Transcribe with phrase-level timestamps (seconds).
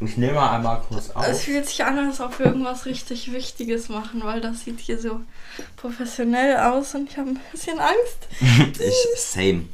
[0.00, 1.26] Ich nehme mal einmal kurz auf.
[1.26, 4.98] Es fühlt sich an, als ob wir irgendwas richtig Wichtiges machen, weil das sieht hier
[5.00, 5.20] so
[5.76, 8.28] professionell aus und ich habe ein bisschen Angst.
[8.80, 9.64] ich, same.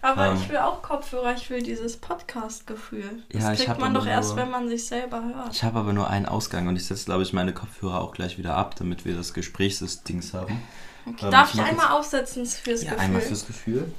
[0.00, 0.36] Aber Ähm.
[0.40, 3.22] ich will auch Kopfhörer, ich will dieses Podcast-Gefühl.
[3.28, 5.52] Das Ja, ich kriegt man doch erst, nur- wenn man sich selber hört.
[5.54, 8.38] Ich habe aber nur einen Ausgang und ich setze, glaube ich, meine Kopfhörer auch gleich
[8.38, 10.62] wieder ab, damit wir das Gesprächsdings haben.
[11.06, 13.04] Okay, Ähm, darf ich ich einmal aufsetzen fürs Ja, Gefühl?
[13.04, 13.92] einmal fürs Gefühl.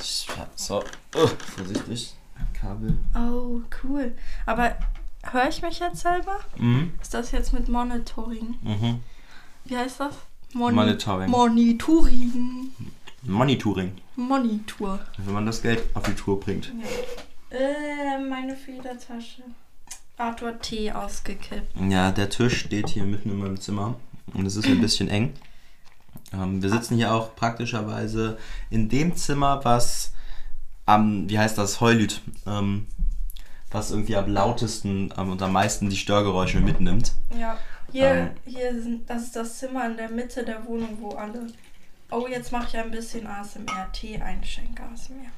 [0.00, 0.84] Ich, so,
[1.14, 2.14] oh, vorsichtig.
[2.58, 2.98] Kabel.
[3.14, 4.12] Oh, cool.
[4.44, 4.76] Aber
[5.22, 6.38] höre ich mich jetzt selber?
[6.56, 6.92] Mhm.
[7.00, 8.56] Ist das jetzt mit Monitoring?
[8.62, 9.00] Mhm.
[9.64, 10.14] Wie heißt das?
[10.52, 11.30] Moni Monitoring.
[11.30, 12.72] Monitoring.
[13.22, 13.92] Monitoring.
[14.14, 15.00] Monitor.
[15.18, 16.72] Wenn man das Geld auf die Tour bringt.
[17.50, 19.42] Äh, meine Federtasche.
[20.16, 21.76] Arthur T ausgekippt.
[21.90, 23.96] Ja, der Tisch steht hier mitten in meinem Zimmer
[24.32, 25.34] und es ist ein bisschen eng.
[26.32, 28.38] Ähm, wir sitzen hier auch praktischerweise
[28.70, 30.12] in dem Zimmer, was
[30.86, 32.86] am, wie heißt das, Heulüt, ähm,
[33.70, 37.12] was irgendwie am lautesten ähm, und am meisten die Störgeräusche mitnimmt.
[37.38, 37.58] Ja.
[37.92, 38.30] Hier, Ähm.
[38.44, 41.46] hier sind, das ist das Zimmer in der Mitte der Wohnung, wo alle.
[42.10, 43.90] Oh, jetzt mache ich ein bisschen ASMR.
[43.92, 45.30] Tee einschenke ASMR.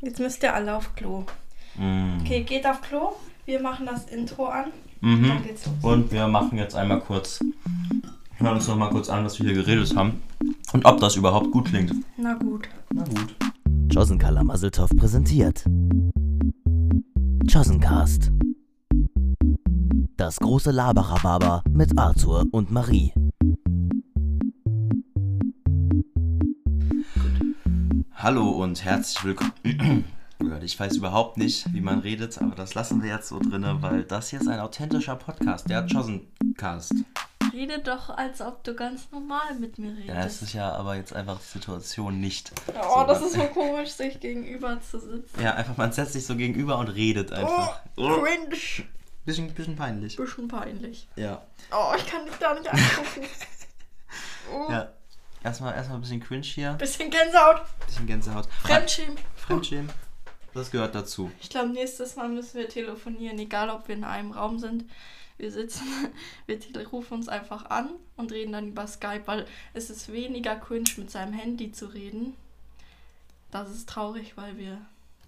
[0.00, 1.24] Jetzt müsst ihr alle auf Klo.
[1.76, 2.20] Mm.
[2.20, 3.12] Okay, geht auf Klo.
[3.44, 4.72] Wir machen das Intro an.
[5.00, 5.28] Mhm.
[5.28, 5.74] Dann geht's los.
[5.82, 7.40] Und wir machen jetzt einmal kurz,
[8.40, 10.22] hören uns noch mal kurz an, was wir hier geredet haben
[10.72, 11.94] und ob das überhaupt gut klingt.
[12.16, 12.68] Na gut.
[12.92, 13.36] Na gut.
[13.90, 15.64] Josen Kalamazzeltoff präsentiert.
[17.44, 18.32] Josencast.
[20.16, 23.12] Das große Laberababa mit Arthur und Marie.
[28.14, 29.52] Hallo und herzlich willkommen.
[30.62, 34.04] Ich weiß überhaupt nicht, wie man redet, aber das lassen wir jetzt so drinne, weil
[34.04, 36.94] das hier ist ein authentischer Podcast, der Josencast.
[37.52, 40.08] Rede doch, als ob du ganz normal mit mir redest.
[40.08, 42.52] Ja, es ist ja aber jetzt einfach die Situation nicht.
[42.68, 45.40] oh, so, das man- ist so komisch, sich gegenüber zu sitzen.
[45.42, 47.80] Ja, einfach, man setzt sich so gegenüber und redet einfach.
[47.96, 48.56] Oh, cringe.
[49.24, 50.16] Bisschen, bisschen peinlich.
[50.16, 51.06] Bisschen peinlich.
[51.16, 51.42] Ja.
[51.72, 53.26] Oh, ich kann dich gar nicht angucken.
[54.52, 54.88] Oh, Ja.
[55.42, 57.62] Erstmal, erstmal ein bisschen cringe hier, Bisschen Gänsehaut.
[57.86, 58.46] bisschen Gänsehaut.
[58.62, 59.16] Fremdschämen.
[59.36, 59.90] Fremdschämen.
[60.54, 61.30] Das gehört dazu.
[61.40, 64.84] Ich glaube, nächstes Mal müssen wir telefonieren, egal ob wir in einem Raum sind.
[65.38, 65.86] Wir sitzen,
[66.46, 70.90] wir rufen uns einfach an und reden dann über Skype, weil es ist weniger cringe,
[70.96, 72.34] mit seinem Handy zu reden.
[73.50, 74.80] Das ist traurig, weil wir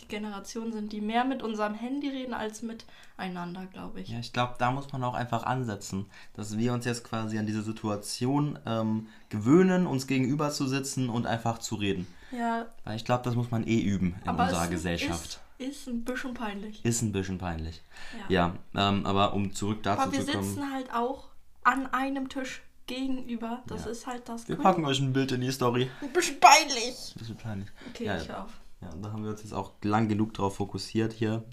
[0.03, 4.09] die Generation sind, die mehr mit unserem Handy reden als miteinander, glaube ich.
[4.09, 7.47] Ja, ich glaube, da muss man auch einfach ansetzen, dass wir uns jetzt quasi an
[7.47, 12.07] diese Situation ähm, gewöhnen, uns gegenüber zu sitzen und einfach zu reden.
[12.31, 15.41] Ja, Weil ich glaube, das muss man eh üben in aber unserer es Gesellschaft.
[15.59, 16.85] Ist, ist ein bisschen peinlich.
[16.85, 17.83] Ist ein bisschen peinlich.
[18.29, 18.57] Ja.
[18.75, 20.45] Ja, ähm, aber um zurück dazu Aber wir zu kommen.
[20.45, 21.29] sitzen halt auch
[21.63, 23.63] an einem Tisch gegenüber.
[23.67, 23.91] Das Ja.
[23.93, 24.49] ist halt das.
[24.49, 24.69] Wir Coole.
[24.69, 25.91] packen euch ein Bild in die Story.
[26.01, 27.15] Ein bisschen peinlich.
[27.17, 27.69] Bisschen peinlich.
[27.91, 28.51] Okay, Ja, ich hör auf.
[28.83, 31.45] Ja, und da haben wir uns jetzt auch lang genug drauf fokussiert hier.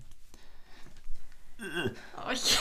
[2.25, 2.57] Oh, ich,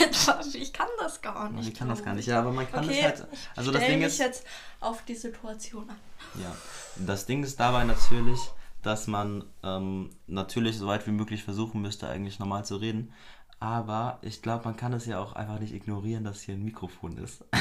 [0.54, 1.68] ich kann das gar nicht.
[1.68, 2.22] Ich kann das gar nicht.
[2.26, 2.26] ich.
[2.32, 3.26] Ja, aber man kann Okay, es halt.
[3.54, 4.18] Also das Ding mich ist.
[4.18, 4.44] jetzt
[4.80, 5.96] auf die Situation an.
[6.40, 6.52] Ja,
[6.96, 8.40] das Ding ist dabei natürlich,
[8.82, 13.12] dass man ähm, natürlich so weit wie möglich versuchen müsste, eigentlich normal zu reden.
[13.60, 17.16] Aber ich glaube, man kann es ja auch einfach nicht ignorieren, dass hier ein Mikrofon
[17.18, 17.44] ist.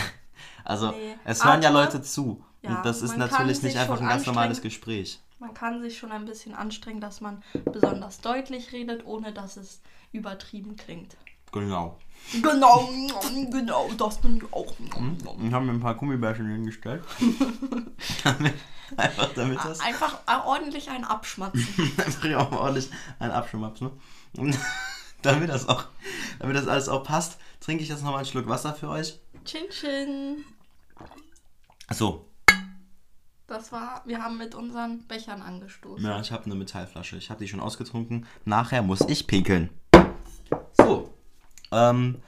[0.63, 1.15] Also, Nee.
[1.25, 2.43] es hören ja Aber- Leute zu.
[2.61, 4.61] Ja, und das ist natürlich nicht einfach ein ganz normales.
[4.61, 5.19] Gespräch.
[5.39, 9.81] Man kann sich schon ein bisschen anstrengen, dass man besonders deutlich redet, ohne dass es
[10.11, 11.15] übertrieben klingt.
[11.51, 11.97] Genau.
[12.41, 12.89] Genau,
[13.51, 14.73] genau, das bin ich auch.
[14.77, 15.17] Hm?
[15.45, 17.03] Ich habe mir ein paar Gummibärchen hingestellt.
[18.97, 19.79] einfach damit das.
[19.79, 21.67] Einfach ordentlich ein Abschmatzen.
[21.97, 22.89] einfach ordentlich
[23.19, 23.91] einen Abschirmabs, ne?
[25.23, 25.85] Damit das auch,
[26.37, 29.19] damit das alles auch passt, trinke ich jetzt nochmal einen Schluck Wasser für euch.
[29.45, 30.45] Chin Chin.
[31.87, 32.26] Achso,
[33.47, 36.05] Das war, wir haben mit unseren Bechern angestoßen.
[36.05, 37.15] Ja, ich habe eine Metallflasche.
[37.15, 38.25] Ich habe die schon ausgetrunken.
[38.43, 39.69] Nachher muss ich pinkeln.
[40.73, 41.13] So.
[41.71, 42.21] Ähm,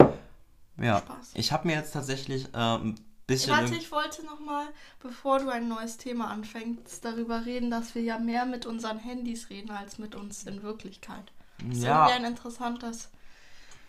[0.77, 0.99] ja.
[0.99, 1.31] Spaß.
[1.33, 3.51] Ich habe mir jetzt tatsächlich ähm, ein bisschen.
[3.51, 4.65] Warte, ich wollte nochmal,
[5.01, 9.49] bevor du ein neues Thema anfängst, darüber reden, dass wir ja mehr mit unseren Handys
[9.49, 11.31] reden als mit uns in Wirklichkeit.
[11.59, 12.05] Das ist Ja.
[12.07, 13.09] irgendwie ein interessantes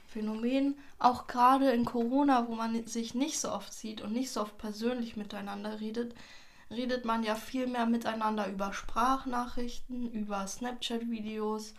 [0.09, 0.77] Phänomen.
[0.99, 4.59] Auch gerade in Corona, wo man sich nicht so oft sieht und nicht so oft
[4.59, 6.15] persönlich miteinander redet,
[6.70, 11.75] redet man ja viel mehr miteinander über Sprachnachrichten, über Snapchat-Videos,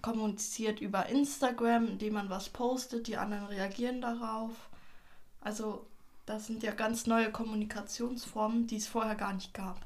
[0.00, 4.50] kommuniziert über Instagram, indem man was postet, die anderen reagieren darauf.
[5.40, 5.86] Also
[6.26, 9.80] das sind ja ganz neue Kommunikationsformen, die es vorher gar nicht gab.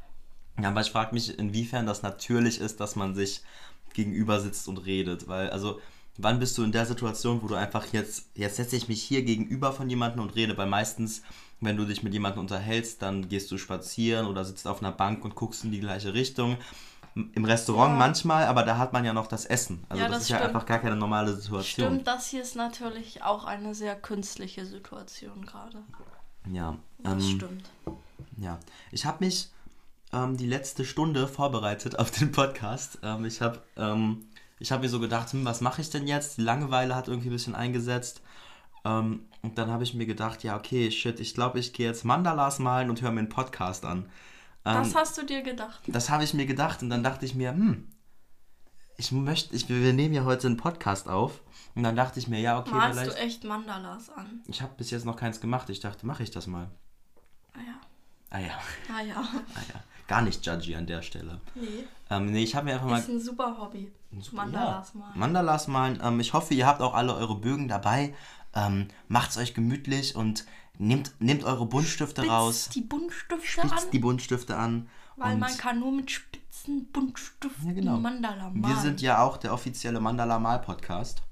[0.60, 3.42] Ja, aber ich frage mich, inwiefern das natürlich ist, dass man sich
[3.94, 5.28] gegenüber sitzt und redet.
[5.28, 5.80] Weil, also,
[6.16, 9.22] wann bist du in der Situation, wo du einfach jetzt, jetzt setze ich mich hier
[9.22, 10.56] gegenüber von jemandem und rede?
[10.56, 11.22] Weil meistens,
[11.60, 15.24] wenn du dich mit jemandem unterhältst, dann gehst du spazieren oder sitzt auf einer Bank
[15.24, 16.56] und guckst in die gleiche Richtung.
[17.32, 17.98] im Restaurant Ja.
[17.98, 19.82] manchmal, aber da hat man ja noch das Essen.
[19.88, 20.54] Also Ja, das, das ist ja stimmt.
[20.54, 21.86] einfach gar keine normale Situation.
[21.86, 25.78] Stimmt, das hier ist natürlich auch eine sehr künstliche Situation gerade.
[26.52, 26.76] Ja.
[26.98, 27.70] Das ähm, stimmt.
[28.36, 28.58] Ja,
[28.92, 29.48] ich habe mich
[30.12, 32.98] ähm, die letzte Stunde vorbereitet auf den Podcast.
[33.02, 34.26] Ähm, ich habe ähm,
[34.58, 36.36] ich hab mir so gedacht, hm, was mache ich denn jetzt?
[36.36, 38.20] Die Langeweile hat irgendwie ein bisschen eingesetzt.
[38.86, 42.04] Ähm, und dann habe ich mir gedacht, ja, okay, shit, ich glaube, ich gehe jetzt
[42.04, 44.06] Mandalas malen und höre mir einen Podcast an.
[44.64, 45.80] Ähm, Das hast du dir gedacht.
[45.86, 47.88] das habe ich mir gedacht und dann dachte ich mir, hm,
[48.98, 51.40] ich möchte, ich, wir nehmen ja heute einen Podcast auf.
[51.74, 53.18] Und dann dachte ich mir, ja, okay, Malst vielleicht.
[53.18, 54.40] du echt Mandalas an?
[54.46, 55.68] Ich habe bis jetzt noch keins gemacht.
[55.68, 56.70] Ich dachte, mache ich das mal.
[57.52, 57.80] Ah ja.
[58.30, 58.58] Ah ja,
[58.96, 59.16] Ah ja.
[59.54, 59.80] ah ja.
[60.08, 61.40] Gar nicht judgy an der Stelle.
[61.54, 61.84] Nee.
[62.10, 63.92] Ähm, nee, ich habe mir einfach mal Ist ein super Hobby.
[64.32, 65.18] Mandalas ja, malen.
[65.18, 66.00] Mandalas malen.
[66.02, 68.14] Ähm, ich hoffe, ihr habt auch alle eure Bögen dabei.
[68.56, 70.46] Ähm, macht's euch gemütlich und
[70.78, 72.68] nehmt, nehmt eure Buntstifte Spitzt raus.
[72.74, 74.88] die Buntstifte Spitzt an, die Buntstifte an.
[75.16, 77.96] weil man kann nur mit spitzen Buntstiften Ja, genau.
[77.98, 78.62] Mandala malen.
[78.64, 81.22] wir sind ja auch der offizielle Mandala-Mal-Podcast.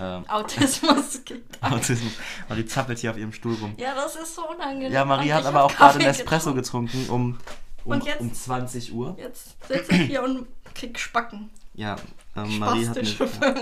[0.00, 1.60] Ähm, Autismus gibt.
[1.62, 2.12] Autismus.
[2.48, 3.74] Marie zappelt hier auf ihrem Stuhl rum.
[3.78, 4.92] Ja, das ist so unangenehm.
[4.92, 7.00] Ja, Marie hat aber auch gerade Kaffee Espresso getrunken.
[7.00, 7.38] getrunken
[7.84, 9.16] um, um, jetzt- um 20 Uhr.
[9.18, 11.50] Jetzt sitze ich hier und krieg Spacken.
[11.74, 11.96] Ja,
[12.44, 13.54] ähm, Marie, hat mir, ja.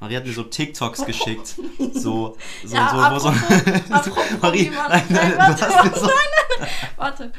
[0.00, 1.54] Marie hat mir so TikToks geschickt.
[1.94, 3.28] So, so, Ja, so, wo so.
[3.94, 6.10] apropos- Marie, man- nein, nein, Nein, warte, mir so.
[6.96, 7.32] Warte.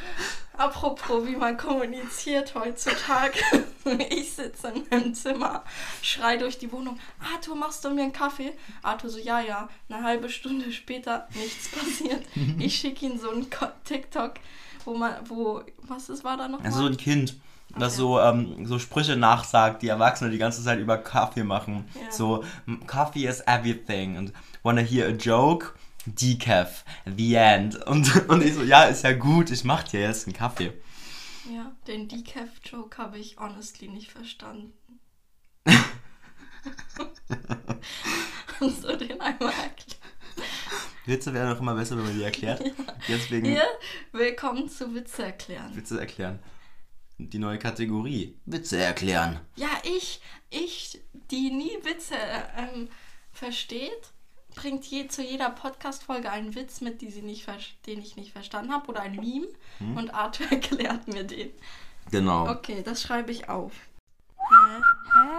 [0.58, 3.40] Apropos, wie man kommuniziert heutzutage.
[4.10, 5.64] Ich sitze in meinem Zimmer,
[6.02, 7.00] schrei durch die Wohnung.
[7.34, 8.52] Arthur, machst du mir einen Kaffee?
[8.84, 9.70] Arthur so, ja, ja.
[9.88, 12.22] Eine halbe Stunde später, nichts passiert.
[12.60, 13.48] Ich schicke ihm so einen
[13.86, 14.34] TikTok,
[14.84, 16.62] wo man, wo, was ist, war da noch?
[16.66, 17.36] Also so ein Kind,
[17.78, 21.88] das so, ähm, so Sprüche nachsagt, die Erwachsene die ganze Zeit über Kaffee machen.
[21.96, 22.12] Ja.
[22.12, 24.18] So, "M- Coffee is everything.
[24.18, 24.34] Und
[24.64, 25.74] wanna hear a joke?
[26.06, 26.86] Decaf.
[27.06, 27.76] The end.
[27.88, 30.72] Und, und ich so, ja, ist ja gut, ich mach dir jetzt einen Kaffee.
[31.54, 34.72] Ja, den Decaf-Joke habe ich honestly nicht verstanden.
[38.60, 39.98] Kannst du den einmal erklären?
[41.06, 42.62] Witze werden auch immer besser, wenn man die erklärt.
[43.08, 43.64] Deswegen Hier,
[44.12, 45.74] willkommen zu Witze erklären.
[45.76, 46.40] Witze erklären.
[47.20, 48.38] Die neue Kategorie.
[48.46, 49.40] Witze erklären.
[49.56, 52.16] Ja, ich, ich, die nie Witze
[52.56, 52.90] ähm,
[53.32, 54.12] versteht,
[54.56, 57.48] bringt je, zu jeder Podcast-Folge einen Witz mit, die sie nicht,
[57.88, 59.48] den ich nicht verstanden habe, oder ein Meme.
[59.80, 59.98] Hm?
[59.98, 61.52] Und Arthur erklärt mir den.
[62.12, 62.50] Genau.
[62.50, 63.74] Okay, das schreibe ich auf.
[64.38, 64.82] Hä?
[65.14, 65.30] Hä?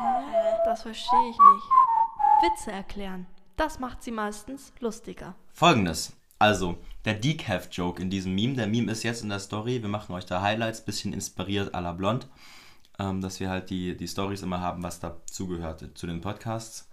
[0.00, 0.56] Hä?
[0.64, 2.52] Das verstehe ich nicht.
[2.52, 3.26] Witze erklären.
[3.56, 5.34] Das macht sie meistens lustiger.
[5.52, 6.12] Folgendes.
[6.40, 8.54] Also, der Decaf-Joke in diesem Meme.
[8.54, 9.82] Der Meme ist jetzt in der Story.
[9.82, 12.26] Wir machen euch da Highlights, bisschen inspiriert à la Blond.
[12.98, 16.88] Ähm, dass wir halt die, die Stories immer haben, was dazugehört zu den Podcasts.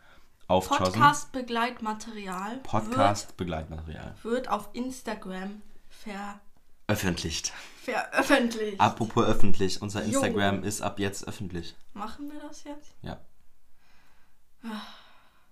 [0.48, 0.68] Auf.
[0.70, 4.16] Podcast-Begleitmaterial Podcast-Begleitmaterial.
[4.24, 6.40] wird, auf Instagram ver,
[6.88, 7.52] Öffentlicht.
[7.84, 8.80] veröffentlicht.
[8.80, 9.82] Apropos öffentlich.
[9.82, 10.08] Unser Jo.
[10.08, 11.76] Instagram ist ab jetzt öffentlich.
[11.94, 12.94] Machen wir das jetzt?
[13.02, 13.20] Ja.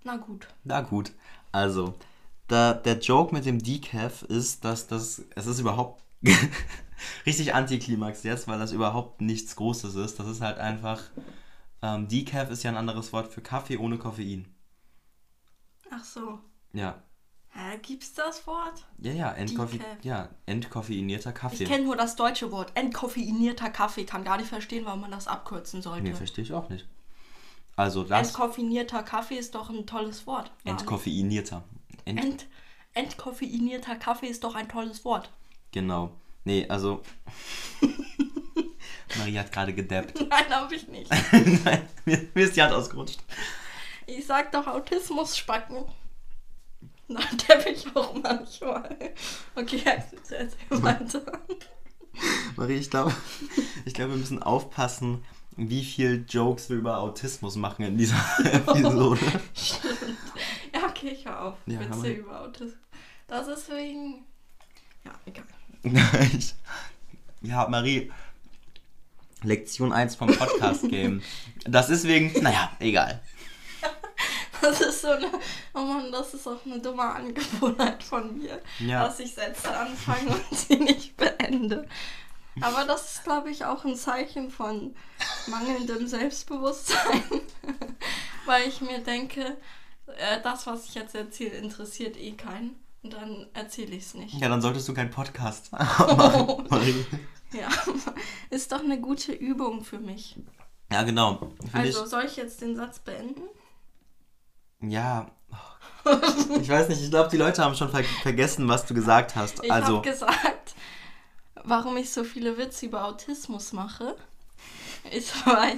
[0.03, 0.47] Na gut.
[0.63, 1.11] Na gut.
[1.51, 1.95] Also,
[2.49, 5.23] der, der Joke mit dem Decaf ist, dass das.
[5.35, 6.03] Es ist überhaupt
[7.25, 10.19] richtig Antiklimax jetzt, weil das überhaupt nichts Großes ist.
[10.19, 11.01] Das ist halt einfach.
[11.81, 14.47] Ähm, Decaf ist ja ein anderes Wort für Kaffee ohne Koffein.
[15.91, 16.39] Ach so.
[16.73, 17.01] Ja.
[17.49, 18.85] Hä, gibt's das Wort?
[18.97, 20.03] Ja, ja, entkoffe Decaf.
[20.03, 21.63] ja entkoffeinierter Ich Kaffee.
[21.65, 22.71] kenne nur das deutsche Wort.
[22.75, 24.03] Entkoffeinierter Kaffee.
[24.03, 26.03] Kann gar nicht verstehen, warum man das abkürzen sollte.
[26.03, 26.87] Nee, verstehe ich auch nicht.
[27.77, 28.27] Also, das.
[28.29, 30.51] Entkoffinierter Kaffee ist doch ein tolles Wort.
[30.63, 31.63] Entkoffeinierter.
[32.05, 32.47] Ent Ent,
[32.93, 35.29] entkoffeinierter Kaffee ist doch ein tolles Wort.
[35.71, 36.11] genau.
[36.47, 37.01] Nee, also.
[39.17, 40.13] Marie hat gerade gedappt.
[40.29, 41.09] Nein, habe ich nicht.
[41.31, 43.19] Nein, mir, mir ist die Hand ausgerutscht.
[44.05, 45.85] Ich sag doch Autismus-Spacken.
[47.07, 48.95] Na, bin ich auch manchmal.
[49.55, 51.21] Okay, jetzt erzähl weiter.
[52.55, 53.13] Marie, ich glaube,
[53.85, 55.23] ich glaube, wir müssen aufpassen,
[55.57, 59.19] wie viel Jokes wir über Autismus machen in dieser Episode.
[60.95, 61.57] Okay, ich hör auf.
[61.65, 62.73] Ja, Witze über Autismus.
[63.27, 64.25] Das ist wegen...
[65.03, 65.45] Ja, egal.
[66.37, 66.55] Ich-
[67.41, 68.11] ja, Marie,
[69.43, 71.21] Lektion 1 vom Podcast-Game.
[71.65, 73.21] Das ist wegen, naja, egal.
[74.61, 75.27] Das ist so eine...
[75.75, 78.61] Oh Mann, das ist auch eine dumme Angewohnheit von mir.
[78.79, 79.03] Ja.
[79.03, 81.87] Dass ich Sätze anfange und sie nicht beende.
[82.61, 84.95] Aber das ist, glaube ich, auch ein Zeichen von
[85.47, 87.21] mangelndem Selbstbewusstsein.
[88.45, 89.57] Weil ich mir denke,
[90.07, 92.75] äh, das, was ich jetzt erzähle, interessiert eh keinen.
[93.03, 94.33] Und dann erzähle ich es nicht.
[94.35, 97.05] Ja, dann solltest du keinen Podcast machen, Marie.
[97.53, 97.69] Ja,
[98.49, 100.35] ist doch eine gute Übung für mich.
[100.91, 101.51] Ja, genau.
[101.61, 103.43] Finde Also, soll ich jetzt den Satz beenden?
[104.81, 105.29] ja.
[106.61, 109.63] Ich weiß nicht, ich glaube, die Leute haben schon ver vergessen, was du gesagt hast.
[109.63, 110.75] Ich also, habe gesagt,
[111.63, 114.15] warum ich so viele Witze über Autismus mache,
[115.11, 115.77] ist, weil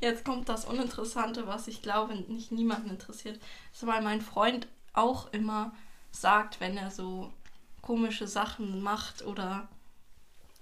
[0.00, 3.40] jetzt kommt das Uninteressante, was ich glaube nicht niemanden interessiert,
[3.72, 5.72] ist, weil mein Freund auch immer
[6.10, 7.32] sagt, wenn er so
[7.80, 9.68] komische Sachen macht oder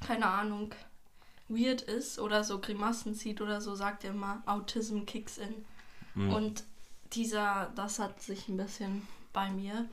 [0.00, 0.74] keine Ahnung
[1.48, 5.64] weird ist oder so Grimassen zieht oder so, sagt er immer Autism kicks in.
[6.14, 6.32] Mhm.
[6.32, 6.64] Und
[7.12, 9.88] dieser, das hat sich ein bisschen bei mir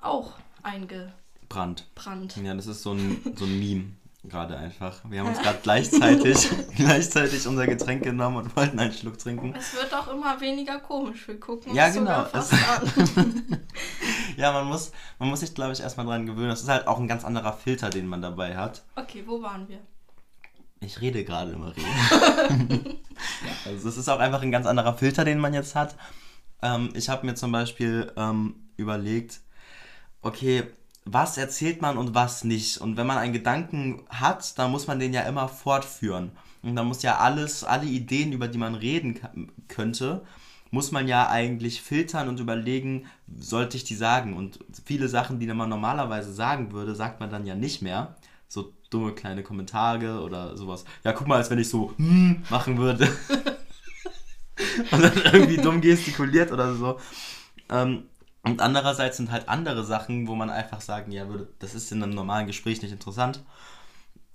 [0.00, 1.86] auch eingebrannt.
[1.94, 2.36] Brand.
[2.36, 3.92] Ja, das ist so ein, so ein Meme
[4.28, 5.00] gerade einfach.
[5.08, 9.54] Wir haben uns gerade gleichzeitig, gleichzeitig unser Getränk genommen und wollten einen Schluck trinken.
[9.56, 11.28] Es wird auch immer weniger komisch.
[11.28, 12.26] Wir gucken Ja, uns genau.
[14.36, 16.48] Ja, man muss, man muss sich, glaube ich, erstmal dran gewöhnen.
[16.48, 18.82] Das ist halt auch ein ganz anderer Filter, den man dabei hat.
[18.96, 19.78] Okay, wo waren wir?
[20.80, 21.80] Ich rede gerade, Marie.
[23.64, 25.94] also es ist auch einfach ein ganz anderer Filter, den man jetzt hat.
[26.62, 29.40] Ähm, ich habe mir zum Beispiel ähm, überlegt,
[30.20, 30.64] okay,
[31.04, 32.78] was erzählt man und was nicht?
[32.78, 36.32] Und wenn man einen Gedanken hat, dann muss man den ja immer fortführen.
[36.62, 39.20] Und dann muss ja alles, alle Ideen, über die man reden
[39.68, 40.24] könnte,
[40.70, 43.06] muss man ja eigentlich filtern und überlegen,
[43.38, 44.34] sollte ich die sagen?
[44.34, 48.16] Und viele Sachen, die man normalerweise sagen würde, sagt man dann ja nicht mehr.
[48.48, 50.84] So dumme kleine Kommentare oder sowas.
[51.04, 53.08] Ja, guck mal, als wenn ich so hm machen würde.
[54.90, 56.98] und dann irgendwie dumm gestikuliert oder so.
[57.70, 58.04] Ähm,
[58.44, 62.02] und andererseits sind halt andere Sachen, wo man einfach sagen, ja, würde, das ist in
[62.02, 63.42] einem normalen Gespräch nicht interessant.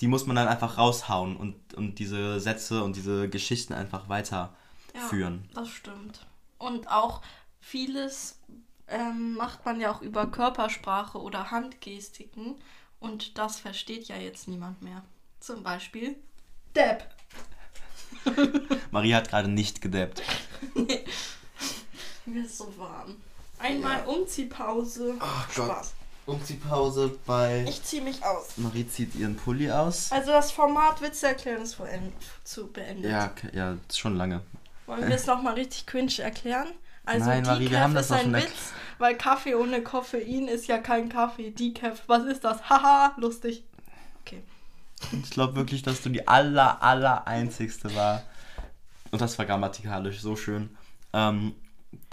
[0.01, 5.45] Die muss man dann einfach raushauen und, und diese Sätze und diese Geschichten einfach weiterführen.
[5.49, 6.25] Ja, das stimmt.
[6.57, 7.21] Und auch
[7.59, 8.39] vieles
[8.87, 12.55] ähm, macht man ja auch über Körpersprache oder Handgestiken.
[12.99, 15.03] Und das versteht ja jetzt niemand mehr.
[15.39, 16.15] Zum Beispiel
[16.75, 17.07] Depp.
[18.91, 20.23] Marie hat gerade nicht gedappt.
[22.25, 23.17] Mir ist so warm.
[23.59, 25.15] Einmal Umziehpause.
[25.51, 25.93] Spaß.
[26.25, 27.65] Umziehpause bei.
[27.67, 28.57] Ich ziehe mich aus.
[28.57, 30.11] Marie zieht ihren Pulli aus.
[30.11, 32.13] Also das Format Witze erklären ist vollend-
[32.43, 33.11] zu beendet.
[33.11, 34.41] Ja, ja, schon lange.
[34.85, 36.67] Wollen wir es nochmal richtig cringe erklären?
[37.05, 40.67] Also Nein, Marie, wir Decaf haben das ist ein Witz, weil Kaffee ohne Koffein ist
[40.67, 41.49] ja kein Kaffee.
[41.51, 42.69] Decaf, was ist das?
[42.69, 43.63] Haha, lustig.
[44.21, 44.43] Okay.
[45.23, 48.21] Ich glaube wirklich, dass du die aller, aller einzigste war.
[49.11, 50.75] Und das war grammatikalisch so schön,
[51.13, 51.55] ähm,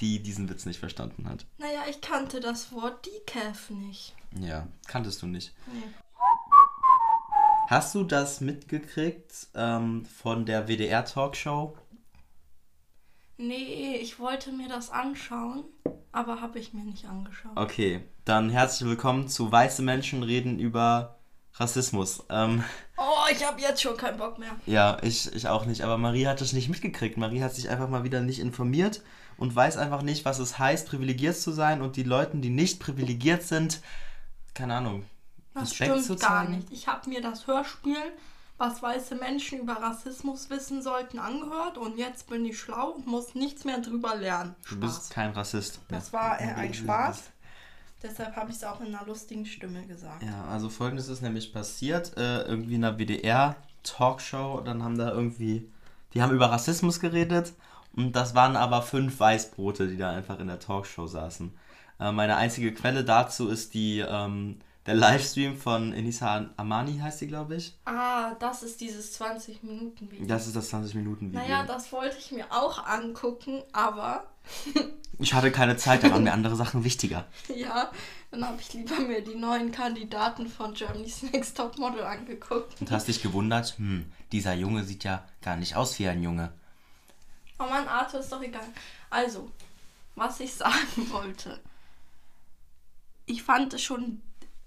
[0.00, 1.47] die diesen Witz nicht verstanden hat.
[1.59, 4.14] Naja, ich kannte das Wort Decaf nicht.
[4.40, 5.54] Ja, kanntest du nicht.
[5.73, 5.83] Nee.
[7.68, 11.76] Hast du das mitgekriegt ähm, von der WDR-Talkshow?
[13.38, 15.64] Nee, ich wollte mir das anschauen,
[16.12, 17.52] aber habe ich mir nicht angeschaut.
[17.56, 21.18] Okay, dann herzlich willkommen zu Weiße Menschen reden über
[21.54, 22.25] Rassismus.
[22.30, 22.64] Ähm,
[22.99, 24.52] Oh, ich habe jetzt schon keinen Bock mehr.
[24.64, 27.18] ja, ich, ich auch nicht, aber Marie hat das nicht mitgekriegt.
[27.18, 29.02] Marie hat sich einfach mal wieder nicht informiert
[29.38, 32.81] und weiß einfach nicht, was es heißt, privilegiert zu sein und die Leuten, die nicht
[32.81, 33.81] privilegiert sind,
[34.55, 35.05] keine Ahnung,
[35.55, 36.57] Das Respekt stimmt zu gar zeigen.
[36.57, 36.73] nicht.
[36.73, 37.97] Ich habe mir das Hörspiel,
[38.59, 43.35] was weiße Menschen über Rassismus wissen sollten, angehört und jetzt bin ich schlau und muss
[43.35, 44.55] nichts mehr drüber lernen.
[44.69, 45.81] Du bist kein Rassist.
[45.88, 47.25] Das war äh, ein Spaß.
[48.02, 50.23] Deshalb habe ich es auch in einer lustigen Stimme gesagt.
[50.23, 55.71] Ja, also folgendes ist nämlich passiert, äh, irgendwie in einer WDR-Talkshow, dann haben da irgendwie,
[56.14, 57.52] die haben über Rassismus geredet
[57.96, 61.52] und das waren aber fünf Weißbrote, die da einfach in der Talkshow saßen.
[61.98, 67.26] Äh, meine einzige Quelle dazu ist die, ähm, der Livestream von Enisa Amani, heißt die,
[67.26, 67.76] glaube ich.
[67.86, 70.26] Ah, das ist dieses 20-Minuten-Video.
[70.26, 71.40] Das ist das 20-Minuten-Video.
[71.40, 74.26] Naja, das wollte ich mir auch angucken, aber
[75.18, 77.24] ich hatte keine Zeit, da waren mir andere Sachen wichtiger.
[77.56, 77.90] ja,
[78.30, 82.80] dann habe ich lieber mir die neuen Kandidaten von Germany's Next Top Model angeguckt.
[82.80, 86.52] Und hast dich gewundert, hm, dieser Junge sieht ja gar nicht aus wie ein Junge.
[87.58, 88.66] Oh Mann, Arthur ist doch egal.
[89.10, 89.50] Also,
[90.14, 91.60] was ich sagen wollte.
[93.26, 94.20] Ich fand schon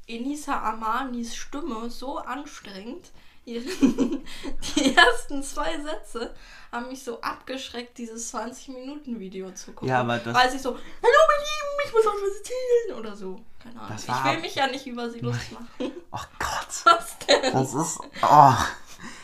[0.08, 3.12] Enisa Amanis Stimme so anstrengend.
[3.46, 3.58] Die
[4.96, 6.36] ersten zwei Sätze
[6.72, 9.88] haben mich so abgeschreckt, dieses 20-Minuten-Video zu gucken.
[9.88, 13.16] Ja, aber das- Weil sie so, hallo meine Lieben, ich muss euch was erzählen oder
[13.16, 13.42] so.
[13.64, 13.92] Keine Ahnung.
[13.96, 15.92] Das Ich will mich ja nicht über sie lustig machen.
[16.12, 16.82] Ach Gott.
[16.86, 17.54] Was denn?
[17.54, 18.00] Das ist.
[18.22, 18.54] Oh,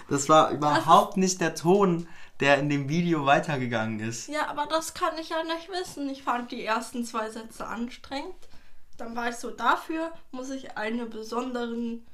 [0.09, 2.07] das war überhaupt nicht der Ton,
[2.39, 4.27] der in dem Video weitergegangen ist.
[4.27, 6.09] Ja, aber das kann ich ja nicht wissen.
[6.09, 8.35] Ich fand die ersten zwei Sätze anstrengend.
[8.97, 12.05] Dann war ich so, dafür muss ich eine besonderen.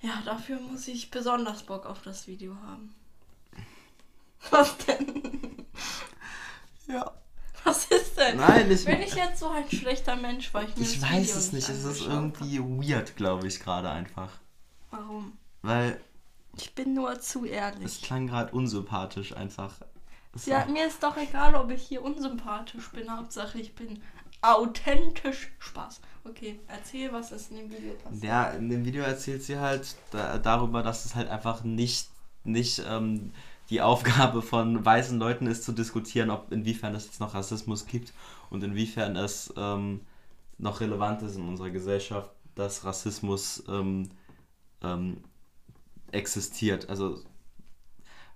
[0.00, 2.94] Ja, dafür muss ich besonders Bock auf das Video haben.
[4.50, 5.66] Was denn?
[6.86, 7.10] Ja.
[7.64, 8.36] Was ist denn?
[8.36, 11.36] Nein, ich- Bin ich jetzt so ein schlechter Mensch, weil ich mir Ich weiß Video
[11.38, 11.68] es nicht.
[11.70, 14.28] Es ist irgendwie weird, glaube ich, gerade einfach.
[14.90, 15.38] Warum?
[15.62, 15.98] Weil
[16.56, 18.02] Ich bin nur zu es ehrlich.
[18.02, 19.74] klang gerade unsympathisch einfach.
[20.34, 23.10] Es Ja, mir ist doch egal, ob ich hier unsympathisch bin.
[23.10, 24.02] Hauptsache, ich bin
[24.42, 26.00] authentisch Spaß.
[26.24, 28.24] Okay, erzähl, was ist in dem Video passiert.
[28.24, 32.08] Ja, in dem Video erzählt sie halt da, darüber, dass es halt einfach nicht,
[32.44, 33.32] nicht ähm,
[33.70, 38.12] die Aufgabe von weißen Leuten ist, zu diskutieren, ob inwiefern es jetzt noch Rassismus gibt
[38.50, 40.00] und inwiefern es ähm,
[40.58, 44.10] noch relevant ist in unserer Gesellschaft, dass Rassismus ähm,
[44.82, 45.24] ähm,
[46.14, 46.88] existiert.
[46.88, 47.22] Also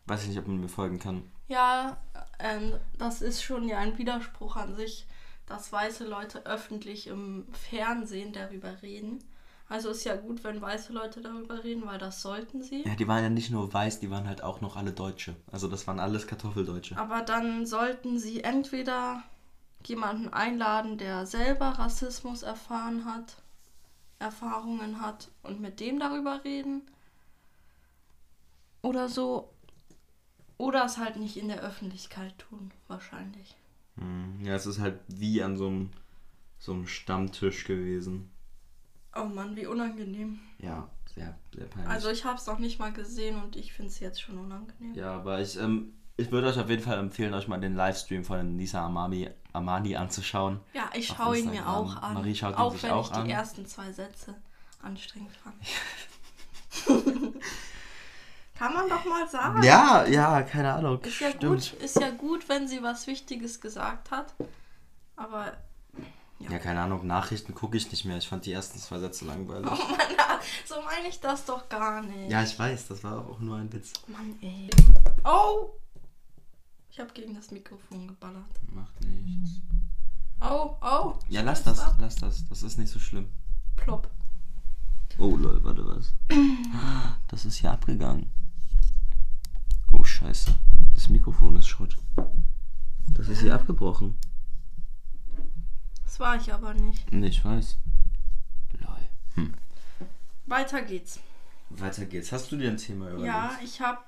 [0.07, 1.23] weiß ich nicht, ob man mir folgen kann.
[1.49, 1.99] Ja,
[2.39, 5.07] ähm, das ist schon ja ein Widerspruch an sich,
[5.47, 9.25] dass weiße Leute öffentlich im Fernsehen darüber reden.
[9.71, 12.87] Also ist ja gut, wenn weiße Leute darüber reden, weil das sollten sie.
[12.87, 15.37] Ja, die waren ja nicht nur weiß, die waren halt auch noch alle Deutsche.
[15.53, 16.97] Also das waren alles Kartoffeldeutsche.
[16.97, 19.23] Aber dann sollten sie entweder
[19.85, 23.43] jemanden einladen, der selber Rassismus erfahren hat,
[24.19, 26.83] Erfahrungen hat und mit dem darüber reden.
[28.83, 29.53] Oder so.
[30.57, 33.57] Oder es halt nicht in der Öffentlichkeit tun, wahrscheinlich.
[33.97, 35.91] Hm, Ja, es ist halt wie an so einem,
[36.59, 38.31] so einem Stammtisch gewesen.
[39.15, 40.39] Oh Mann, wie unangenehm.
[40.59, 41.91] Ja, sehr, sehr peinlich.
[41.91, 44.95] Also ich habe es noch nicht mal gesehen und ich finde es jetzt schon unangenehm.
[44.95, 48.25] ja, aber ich, ähm, ich würde euch auf jeden Fall empfehlen, euch mal den Livestream
[48.25, 50.61] von Lisa Amami, Amani anzuschauen.
[50.75, 52.15] Ja, ich schaue ihn mir auch an.
[52.15, 53.31] Marie schaut ihn auch sich wenn auch ich die an.
[53.31, 54.35] ersten zwei Sätze
[54.83, 55.57] anstrengend fand.
[58.59, 59.63] Kann man doch mal sagen.
[59.63, 61.01] Ja, ja, keine Ahnung.
[61.03, 64.35] Ist ja, gut, ist ja gut, wenn sie was Wichtiges gesagt hat.
[65.17, 65.53] Aber
[66.41, 68.19] Ja, keine Ahnung, Nachrichten gucke ich nicht mehr.
[68.19, 69.71] Ich fand die ersten zwei Sätze langweilig.
[69.71, 72.31] Oh Mann, so meine ich das doch gar nicht.
[72.31, 73.93] Ja, ich weiß, das war auch nur ein Witz.
[74.09, 74.69] Mann, ey.
[75.25, 75.71] Oh!
[76.91, 78.45] Ich habe gegen das Mikrofon geballert.
[78.73, 79.61] Macht nichts.
[80.41, 81.15] Oh, oh.
[81.29, 81.97] Ja, lass das, ab.
[82.01, 82.45] lass das.
[82.49, 83.29] Das ist nicht so schlimm.
[83.77, 84.09] Plopp.
[85.19, 86.13] Oh lol, warte was.
[87.29, 88.31] Das ist hier abgegangen.
[90.19, 90.53] Scheiße.
[90.95, 91.97] Das Mikrofon ist Schrott.
[93.15, 94.19] Das ist hier abgebrochen.
[96.03, 97.13] Das war ich aber nicht.
[97.13, 97.79] Nee, ich weiß.
[98.81, 99.09] Lol.
[99.35, 99.55] Hm.
[100.47, 101.21] Weiter geht's.
[101.71, 102.33] Weiter geht's.
[102.33, 103.29] Hast du dir ein Thema überlegt?
[103.29, 104.01] Ja, ich habe.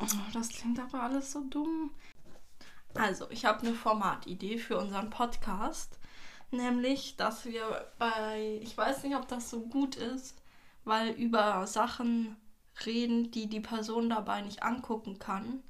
[0.00, 1.92] Oh, das klingt aber alles so dumm.
[2.94, 5.96] Also, ich habe eine Formatidee für unseren Podcast.
[6.50, 8.58] Nämlich, dass wir bei.
[8.62, 10.42] Ich weiß nicht, ob das so gut ist,
[10.82, 12.36] weil über Sachen
[12.86, 15.62] reden, die die Person dabei nicht angucken kann,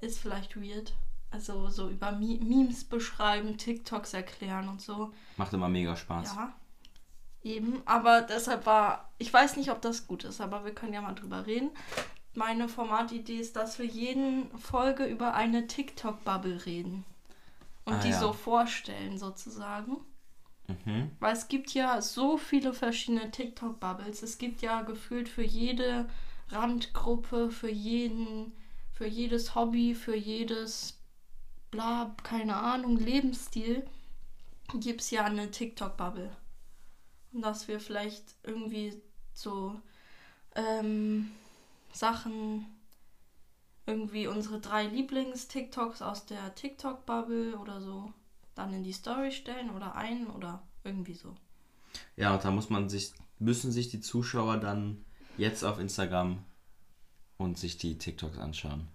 [0.00, 0.94] ist vielleicht weird.
[1.30, 5.12] Also, so über Memes beschreiben, TikToks erklären und so.
[5.36, 6.34] Macht immer mega Spaß.
[6.34, 6.54] Ja,
[7.42, 7.82] eben.
[7.84, 11.14] Aber deshalb war, ich weiß nicht, ob das gut ist, aber wir können ja mal
[11.14, 11.70] drüber reden.
[12.34, 17.04] Meine Formatidee ist, dass wir jeden Folge über eine TikTok-Bubble reden.
[17.84, 18.18] Und Ah, die ja.
[18.20, 19.96] so vorstellen, sozusagen.
[20.66, 21.10] Mhm.
[21.20, 24.22] Weil es gibt ja so viele verschiedene TikTok-Bubbles.
[24.22, 26.08] Es gibt ja gefühlt für jede
[26.50, 28.52] Randgruppe, für jeden,
[28.92, 30.98] für jedes Hobby, für jedes
[31.70, 33.86] bla, keine Ahnung, Lebensstil
[34.74, 36.30] gibt es ja eine TikTok-Bubble.
[37.32, 39.00] Und dass wir vielleicht irgendwie
[39.34, 39.80] so
[40.54, 41.30] ähm,
[41.92, 42.66] Sachen,
[43.86, 48.12] irgendwie unsere drei Lieblings-TikToks aus der TikTok-Bubble oder so
[48.54, 51.34] dann in die Story stellen oder ein oder irgendwie so.
[52.16, 55.04] Ja, und da muss man sich, müssen sich die Zuschauer dann
[55.38, 56.44] jetzt auf Instagram
[57.36, 58.88] und sich die TikToks anschauen.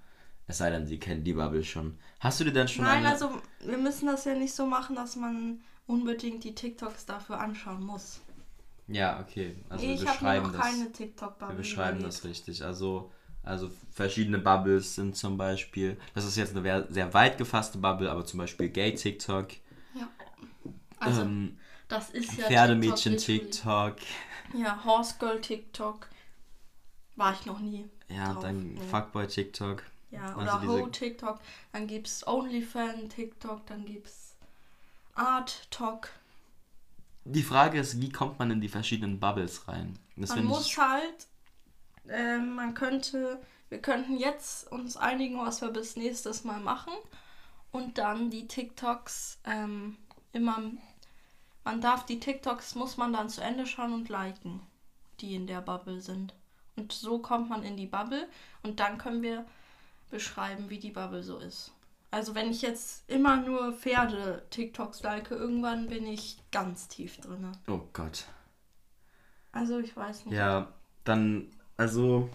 [0.46, 1.98] Es sei denn, sie kennen die Bubble schon.
[2.20, 3.10] Hast du dir denn schon Nein, eine...
[3.10, 7.84] also wir müssen das ja nicht so machen, dass man unbedingt die TikToks dafür anschauen
[7.84, 8.20] muss.
[8.88, 9.56] Ja, okay.
[9.70, 10.62] Also ich wir beschreiben noch das.
[10.62, 12.18] keine TikTok-Bubble Wir beschreiben überlegt.
[12.18, 12.64] das richtig.
[12.64, 18.12] Also, also verschiedene Bubbles sind zum Beispiel, das ist jetzt eine sehr weit gefasste Bubble,
[18.12, 19.48] aber zum Beispiel Gay-TikTok,
[19.98, 20.10] Ja.
[21.00, 23.96] Also, ähm, das ist ja Pferdemmädchen-TikTok,
[24.56, 26.10] Ja, Horse Girl TikTok.
[27.16, 27.88] War ich noch nie.
[28.10, 28.82] ja, drauf, dann nee.
[28.90, 29.84] Fuckboy-TikTok.
[30.12, 31.40] Ja, Also oder diese- Ho TikTok.
[31.72, 33.66] Dann gibt's OnlyFan TikTok.
[33.66, 34.36] Dann gibt's
[35.16, 36.10] Art Talk.
[37.26, 39.98] Die Frage ist, wie kommt man in die verschiedenen Bubbles rein?
[40.16, 41.28] Das Man muss ich, halt,
[42.10, 46.94] ähm, man könnte, wir könnten jetzt uns einigen, was wir bis nächstes Mal machen.
[47.72, 49.98] Und dann die TikToks ähm,
[50.34, 50.60] immer,
[51.64, 54.60] man darf die TikToks, muss man dann zu Ende schauen und liken,
[55.22, 56.34] die in der Bubble sind.
[56.76, 58.28] Und so kommt man in die Bubble
[58.64, 59.46] und dann können wir
[60.10, 61.72] beschreiben, wie die Bubble so ist.
[62.12, 67.52] Also wenn ich jetzt immer nur Pferde-TikToks like, irgendwann bin ich ganz tief drin.
[67.68, 68.26] oh Gott.
[69.52, 70.36] Also ich weiß nicht.
[70.36, 70.72] Ja,
[71.04, 72.30] dann, also,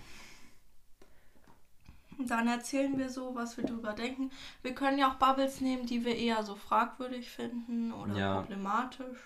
[2.18, 4.30] dann erzählen wir so, was wir drüber denken.
[4.62, 8.40] Wir können ja auch Bubbles nehmen, die wir eher so fragwürdig finden oder Ja.
[8.40, 9.18] problematisch.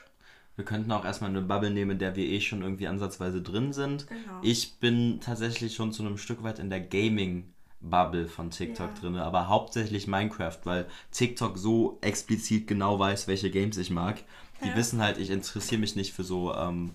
[0.56, 3.72] Wir könnten auch erstmal eine Bubble nehmen, in der wir eh schon irgendwie ansatzweise drin
[3.72, 4.06] sind.
[4.06, 4.38] Genau.
[4.42, 9.00] Ich bin tatsächlich schon zu einem Stück weit in der Gaming Bubble von TikTok Ja.
[9.00, 14.22] drin, aber hauptsächlich Minecraft, weil TikTok so explizit genau weiß, welche Games ich mag.
[14.62, 14.76] Die Ja.
[14.76, 16.92] wissen halt, ich interessiere mich nicht für so ähm,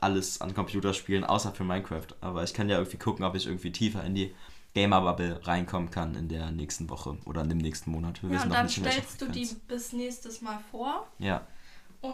[0.00, 2.08] alles an Computerspielen, außer für Minecraft.
[2.20, 4.34] Aber ich kann ja irgendwie gucken, ob ich irgendwie tiefer in die
[4.74, 8.22] Gamer-Bubble reinkommen kann in der nächsten Woche oder in dem nächsten Monat.
[8.22, 11.46] Wir Ja, wissen und dann stellst du die bis nächstes Mal vor Ja,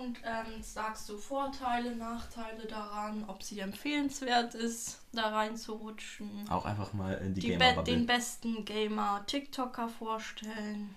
[0.01, 6.49] und ähm, sagst du Vorteile, Nachteile daran, ob sie empfehlenswert ist, da reinzurutschen.
[6.51, 7.85] auch einfach mal in die, Die Gamer-Bubble.
[7.95, 10.97] den besten Gamer TikToker vorstellen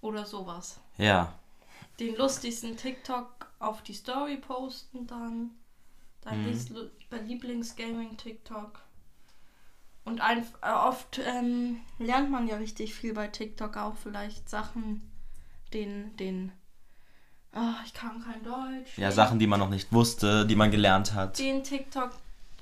[0.00, 0.80] oder sowas.
[0.98, 1.34] Ja,
[2.00, 5.50] Den lustigsten TikTok auf die Story posten dann.
[6.22, 6.90] Dein Mhm.
[7.26, 8.80] Lieblings-Gaming-TikTok.
[10.04, 15.08] Und ein, äh, oft ähm, lernt man ja richtig viel bei TikTok auch vielleicht Sachen,
[15.72, 16.52] den, den,
[17.52, 18.96] ah, ich kann kein Deutsch.
[18.96, 21.38] ja, Sachen, die man noch nicht wusste, die man gelernt hat.
[21.38, 22.10] Den TikTok,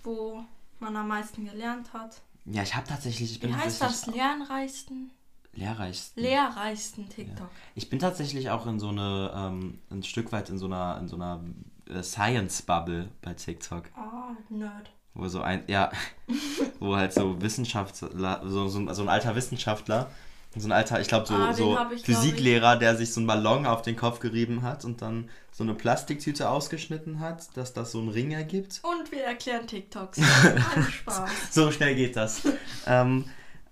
[0.03, 0.45] wo
[0.79, 2.21] man am meisten gelernt hat.
[2.47, 4.07] Ja, ich habe tatsächlich, ich bin Wie heißt das?
[4.07, 5.11] Lernreichsten?
[5.55, 6.23] lehrreichsten.
[6.23, 7.51] Lehrreichsten TikTok.
[7.75, 11.09] Ich bin tatsächlich auch in so eine, ähm, ein Stück weit in so einer, in
[11.09, 11.41] so einer
[11.89, 13.85] äh, Science-Bubble bei TikTok.
[13.97, 14.91] Ah, Nerd.
[15.15, 15.91] Wo so ein, ja,
[16.81, 20.11] wo halt so Wissenschaftler, so, so, so ein alter Wissenschaftler,
[20.57, 23.29] so ein alter, ich glaube so, Ah, so ich, glaub Physiklehrer, der sich so einen
[23.29, 27.93] Ballon auf den Kopf gerieben hat und dann so eine Plastiktüte ausgeschnitten hat, dass das
[27.93, 28.81] so einen Ring ergibt.
[28.83, 30.21] Und wir erklären TikToks.
[30.91, 31.31] Spaß.
[31.53, 32.43] So schnell geht das.
[32.87, 33.27] ähm,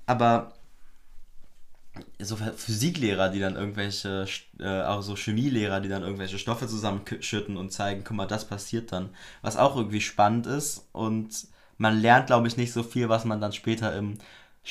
[0.07, 0.53] aber
[2.21, 4.27] so Physiklehrer, die dann irgendwelche,
[4.61, 8.93] äh, auch so Chemielehrer, die dann irgendwelche Stoffe zusammenschütten und zeigen, guck mal, das passiert
[8.93, 9.11] dann.
[9.43, 13.41] Was auch irgendwie spannend ist und man lernt, glaube ich, nicht so viel, was man
[13.41, 14.19] dann später im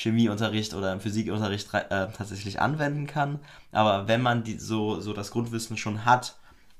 [0.00, 3.40] Chemieunterricht oder im Physikunterricht äh, tatsächlich anwenden kann.
[3.72, 6.36] Aber wenn man die, so, so das Grundwissen schon hat,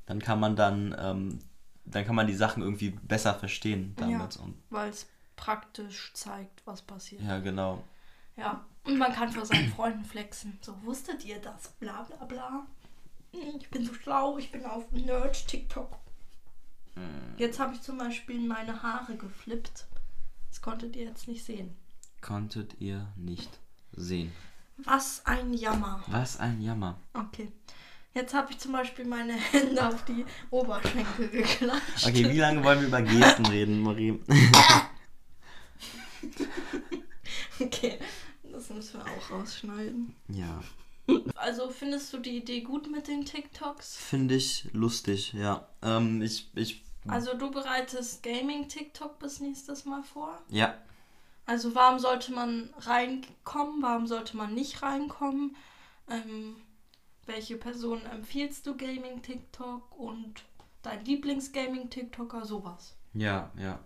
[0.06, 1.38] dann kann man dann, ähm,
[1.84, 4.36] dann kann man die Sachen irgendwie besser verstehen damit.
[4.36, 4.42] Ja.
[4.70, 7.22] Weil es praktisch zeigt, was passiert.
[7.22, 7.82] ja, genau.
[8.36, 8.64] Ja.
[8.84, 10.56] Und man kann vor seinen Freunden flexen.
[10.60, 11.68] So, wusstet ihr das?
[11.80, 12.66] Bla bla bla.
[13.32, 15.98] Hm, Ich bin so schlau, ich bin auf Nerd TikTok.
[17.36, 19.86] Jetzt habe ich zum Beispiel meine Haare geflippt.
[20.48, 21.76] Das konntet ihr jetzt nicht sehen.
[22.20, 23.48] Konntet ihr nicht
[23.92, 24.32] sehen.
[24.78, 26.02] Was ein Jammer.
[26.08, 26.98] Was ein Jammer.
[27.14, 27.50] Okay.
[28.14, 32.06] Jetzt habe ich zum Beispiel meine Hände auf die Oberschenkel geklatscht.
[32.06, 34.18] Okay, wie lange wollen wir über Gesten reden, Marie?
[37.60, 37.98] Okay,
[38.52, 40.14] das müssen wir auch rausschneiden.
[40.28, 40.60] Ja.
[41.34, 43.96] Also findest du die Idee gut mit den TikToks?
[43.96, 45.66] Finde ich lustig, ja.
[45.82, 50.38] Ähm, ich, ich, Also du bereitest Gaming-TikTok bis nächstes Mal vor?
[50.48, 50.74] ja.
[51.48, 55.56] Also warum sollte man reinkommen, warum sollte man nicht reinkommen?
[56.10, 56.56] Ähm,
[57.24, 60.44] welche Personen empfiehlst du Gaming-TikTok und
[60.82, 62.96] dein Lieblings-Gaming-TikToker, sowas?
[63.14, 63.78] Ja, ja.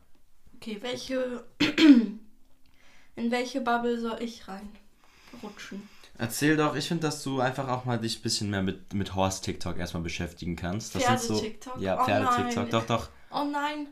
[0.56, 1.44] Okay, welche...
[3.14, 5.88] In welche Bubble soll ich reinrutschen?
[6.18, 9.14] Erzähl doch, ich finde, dass du einfach auch mal dich ein bisschen mehr mit, mit
[9.14, 10.96] Horse-TikTok erstmal beschäftigen kannst.
[10.96, 11.80] Das sind so, Pferde-TikTok?
[11.80, 13.08] Ja, Oh Pferde-TikTok, doch, doch.
[13.30, 13.86] Oh nein!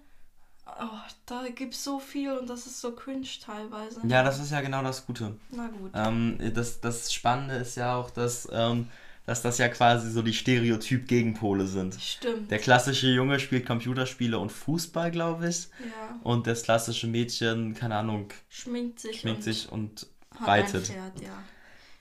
[0.81, 4.01] Oh, da gibt's so viel und das ist so cringe teilweise.
[4.07, 5.37] Ja, das ist ja genau das Gute.
[5.51, 5.91] Na gut.
[5.95, 8.89] Ähm, das, das Spannende ist ja auch, dass, ähm,
[9.27, 11.95] dass das ja quasi so die Stereotyp-Gegenpole sind.
[12.01, 12.51] Stimmt.
[12.51, 15.69] Der klassische Junge spielt Computerspiele und Fußball, glaube ich.
[15.81, 16.21] ja.
[16.23, 19.21] Und das klassische Mädchen, keine Ahnung, Schminkt sich.
[19.21, 20.07] schminkt und sich und
[20.39, 20.91] hat reitet.
[20.91, 21.43] Ein Pferd, ja.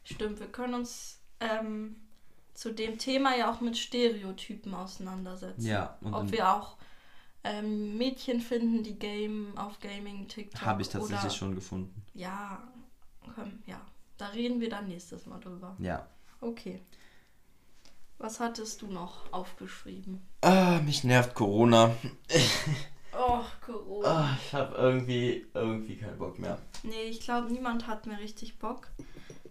[0.04, 1.96] Stimmt, wir können uns ähm,
[2.54, 5.66] zu dem Thema ja auch mit Stereotypen auseinandersetzen.
[5.66, 6.78] Ja, und Ob wir auch
[7.44, 10.62] ähm, Mädchen finden, die Game auf Gaming TikTok.
[10.62, 12.04] habe ich tatsächlich oder, schon gefunden.
[12.14, 12.62] Ja,
[13.36, 13.82] komm, ja.
[14.18, 15.76] Da reden wir dann nächstes Mal drüber.
[15.80, 16.06] Ja.
[16.42, 16.82] Okay.
[18.18, 20.22] Was hattest du noch aufgeschrieben?
[20.42, 21.96] Ah, mich nervt Corona.
[23.18, 24.08] Oh, Corona.
[24.08, 26.60] Ah, ich habe irgendwie, irgendwie keinen Bock mehr.
[26.84, 28.88] Nee, ich glaube, niemand hat mehr richtig Bock.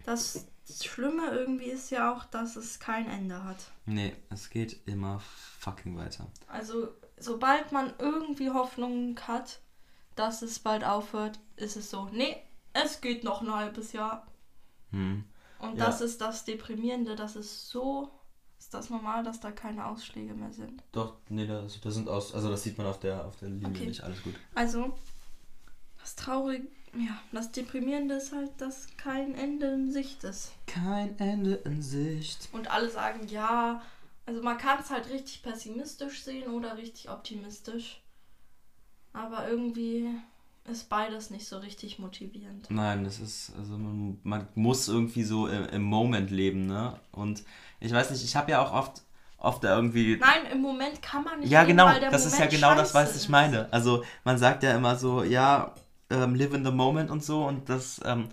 [0.05, 3.71] Das Schlimme irgendwie ist ja auch, dass es kein Ende hat.
[3.85, 5.21] Nee, es geht immer
[5.61, 6.27] fucking weiter.
[6.47, 6.89] Also,
[7.21, 9.61] sobald man irgendwie Hoffnung hat,
[10.17, 12.37] dass es bald aufhört, ist es so, nee,
[12.73, 14.27] es geht noch ein halbes Jahr.
[14.91, 15.25] Hm.
[15.59, 15.87] Und Ja.
[15.87, 18.11] das ist das Deprimierende, das ist so,
[18.59, 20.83] ist das normal, dass da keine Ausschläge mehr sind.
[20.93, 23.69] Doch, nee, das, das sind aus, also das sieht man auf der, auf der Linie
[23.69, 23.87] Okay.
[23.87, 24.35] nicht, alles gut.
[24.55, 24.97] Also,
[26.01, 30.53] das Traurige, ja, das Deprimierende ist halt, dass kein Ende in Sicht ist.
[30.67, 32.49] Kein Ende in Sicht.
[32.53, 33.83] Und alle sagen, ja,
[34.29, 38.03] also man kann es halt richtig pessimistisch sehen oder richtig optimistisch.
[39.15, 40.07] Aber irgendwie
[40.67, 42.71] ist beides nicht so richtig motivierend.
[42.71, 47.01] Nein, das ist, also man, man muss irgendwie so im, im Moment leben, ne?
[47.11, 47.43] Und
[47.81, 49.01] ich weiß nicht, ich habe ja auch oft,
[49.39, 51.51] oft da irgendwie Nein, im Moment kann man nicht.
[51.51, 53.73] Ja, leben, genau, das ist ja Moment genau das, was ich meine.
[53.73, 55.75] Also man sagt ja immer so, ja,
[56.11, 58.29] ähm, live in the moment und so und das, ähm,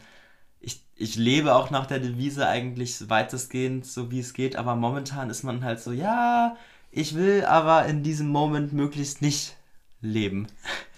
[0.95, 5.43] ich lebe auch nach der Devise eigentlich weitestgehend so wie es geht, aber momentan ist
[5.43, 6.55] man halt so, ja,
[6.91, 9.57] ich will aber in diesem Moment möglichst nicht
[10.01, 10.47] leben.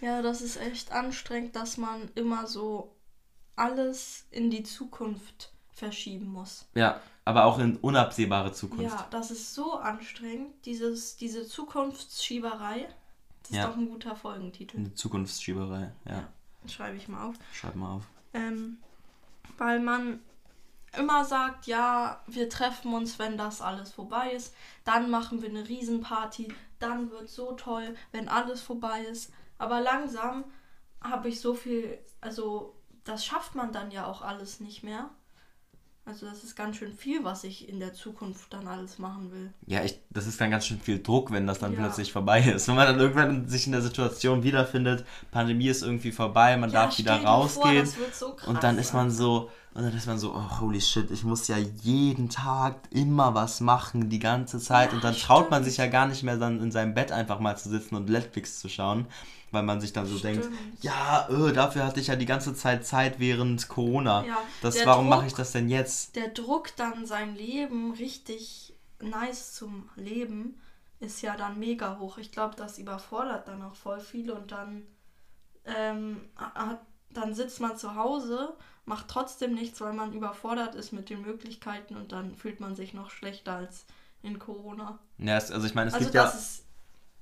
[0.01, 2.93] Ja, das ist echt anstrengend, dass man immer so
[3.55, 6.67] alles in die Zukunft verschieben muss.
[6.75, 8.83] Ja, aber auch in unabsehbare Zukunft.
[8.83, 12.87] Ja, das ist so anstrengend, dieses, diese Zukunftsschieberei.
[13.41, 13.67] Das ist Ja.
[13.67, 14.77] doch ein guter Folgentitel.
[14.77, 16.27] Eine Zukunftsschieberei, ja.
[16.67, 17.35] Schreibe ich mal auf.
[17.53, 18.03] Schreib mal auf.
[18.33, 18.77] Ähm,
[19.57, 20.21] weil man
[20.97, 24.55] immer sagt, ja, wir treffen uns, wenn das alles vorbei ist.
[24.83, 26.53] Dann machen wir eine Riesenparty.
[26.79, 29.31] Dann wird so toll, wenn alles vorbei ist.
[29.57, 30.45] Aber langsam
[31.01, 35.09] habe ich so viel, also das schafft man dann ja auch alles nicht mehr.
[36.07, 39.51] Also das ist ganz schön viel, was ich in der Zukunft dann alles machen will.
[39.65, 41.79] Ja, ich, das ist dann ganz schön viel Druck, wenn das dann Ja.
[41.79, 42.67] plötzlich vorbei ist.
[42.69, 46.85] Wenn man dann irgendwann sich in der Situation wiederfindet, Pandemie ist irgendwie vorbei, man Ja,
[46.85, 47.85] darf wieder vor, rausgehen.
[47.97, 50.79] wird so krass und dann ist man so, und dann ist man so, oh, holy
[50.79, 54.89] shit, ich muss ja jeden Tag immer was machen, die ganze Zeit.
[54.91, 55.65] Ja, und dann traut man stimmt.
[55.75, 58.59] sich ja gar nicht mehr dann in seinem Bett einfach mal zu sitzen und Netflix
[58.59, 59.07] zu schauen,
[59.51, 60.83] weil man sich dann so denkt, Stimmt.
[60.83, 64.25] ja, öh, dafür hatte ich ja die ganze Zeit Zeit während Corona.
[64.25, 66.15] Ja, das, warum mache ich das denn jetzt?
[66.15, 70.59] der Druck, dann sein Leben richtig nice zum Leben,
[70.99, 72.17] ist ja dann mega hoch.
[72.17, 74.83] Ich glaube, das überfordert dann auch voll viele und dann,
[75.65, 76.81] ähm, hat,
[77.11, 78.53] dann sitzt man zu Hause,
[78.85, 82.93] macht trotzdem nichts, weil man überfordert ist mit den Möglichkeiten und dann fühlt man sich
[82.93, 83.85] noch schlechter als
[84.23, 84.97] in Corona.
[85.19, 86.39] Ja, also ich meine, es also gibt das ja.
[86.39, 86.63] ist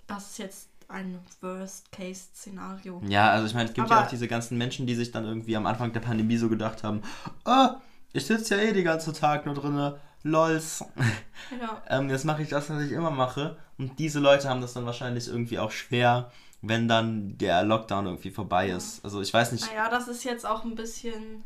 [0.08, 3.02] das ist jetzt ein Worst-Case-Szenario.
[3.08, 5.26] Ja, also ich meine, es gibt ja Aber- auch diese ganzen Menschen, die sich dann
[5.26, 7.02] irgendwie am Anfang der Pandemie so gedacht haben,
[7.46, 7.76] ah,
[8.14, 10.84] ich sitze ja eh den ganzen Tag nur drinne, lols.
[11.62, 11.82] Ja.
[11.90, 13.58] ähm, jetzt mache ich das, was ich immer mache.
[13.78, 18.32] Und diese Leute haben das dann wahrscheinlich irgendwie auch schwer, wenn dann der Lockdown irgendwie
[18.32, 19.04] vorbei ist.
[19.06, 21.44] Also ich weiß nicht, Naja, das ist jetzt auch ein bisschen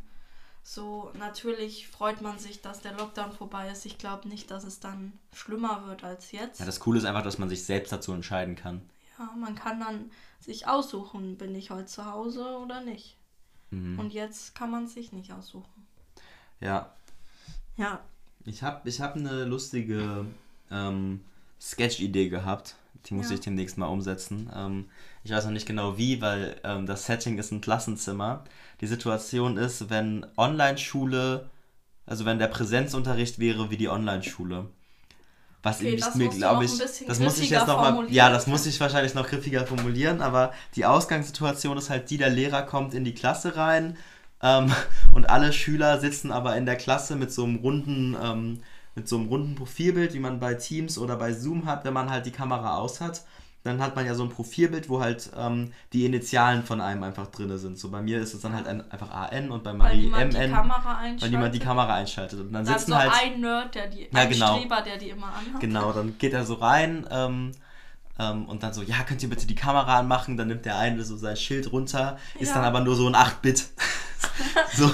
[0.63, 3.85] so, natürlich freut man sich, dass der Lockdown vorbei ist.
[3.85, 6.59] Ich glaube nicht, dass es dann schlimmer wird als jetzt.
[6.59, 8.81] ja, das Coole ist einfach, dass man sich selbst dazu entscheiden kann.
[9.19, 13.17] Ja, man kann dann sich aussuchen, bin ich heute zu Hause oder nicht.
[13.69, 13.99] Mhm.
[13.99, 15.85] Und jetzt kann man sich nicht aussuchen.
[16.61, 16.93] Ja,
[17.77, 17.99] Ja,
[18.45, 20.25] ich habe ich hab eine lustige
[20.71, 21.21] ähm,
[21.61, 22.75] Sketch-Idee gehabt.
[23.05, 23.35] Die muss Ja.
[23.35, 24.49] ich demnächst mal umsetzen.
[24.53, 24.89] Ähm,
[25.23, 28.43] ich weiß noch nicht genau wie, weil ähm, das Setting ist ein Klassenzimmer.
[28.81, 31.49] Die Situation ist, wenn Online-Schule,
[32.05, 34.67] also wenn der Präsenzunterricht wäre wie die Online-Schule.
[35.61, 38.47] Was Okay, ich das mir, glaube ich, das muss ich jetzt noch mal, ja, das
[38.47, 42.93] muss ich wahrscheinlich noch griffiger formulieren, aber die Ausgangssituation ist halt die, der Lehrer kommt
[42.93, 43.97] in die Klasse rein
[44.41, 44.71] ähm,
[45.11, 48.61] und alle Schüler sitzen aber in der Klasse mit so einem runden, ähm,
[48.95, 52.09] mit so einem runden Profilbild, wie man bei Teams oder bei Zoom hat, wenn man
[52.09, 53.23] halt die Kamera aus hat.
[53.69, 57.27] Dann hat man ja so ein Profilbild, wo halt ähm, die Initialen von einem einfach
[57.27, 57.77] drin sind.
[57.79, 60.33] So bei mir ist es dann halt ein, einfach AN und bei weil Marie niemand
[60.33, 61.21] die MN, Kamera einschaltet.
[61.21, 62.39] weil niemand die Kamera einschaltet.
[62.39, 63.11] Und dann Dann sitzen so halt.
[63.23, 64.57] ein Nerd, der die, Ja, ein genau.
[64.57, 65.59] Streber, der die immer anhat.
[65.61, 67.51] Genau, dann geht er so rein ähm,
[68.19, 70.35] ähm, und dann so, ja, könnt ihr bitte die Kamera anmachen?
[70.35, 72.55] Dann nimmt der eine so sein Schild runter, ist Ja.
[72.55, 73.67] dann aber nur so ein 8-Bit.
[74.75, 74.85] so.
[74.87, 74.91] Oh,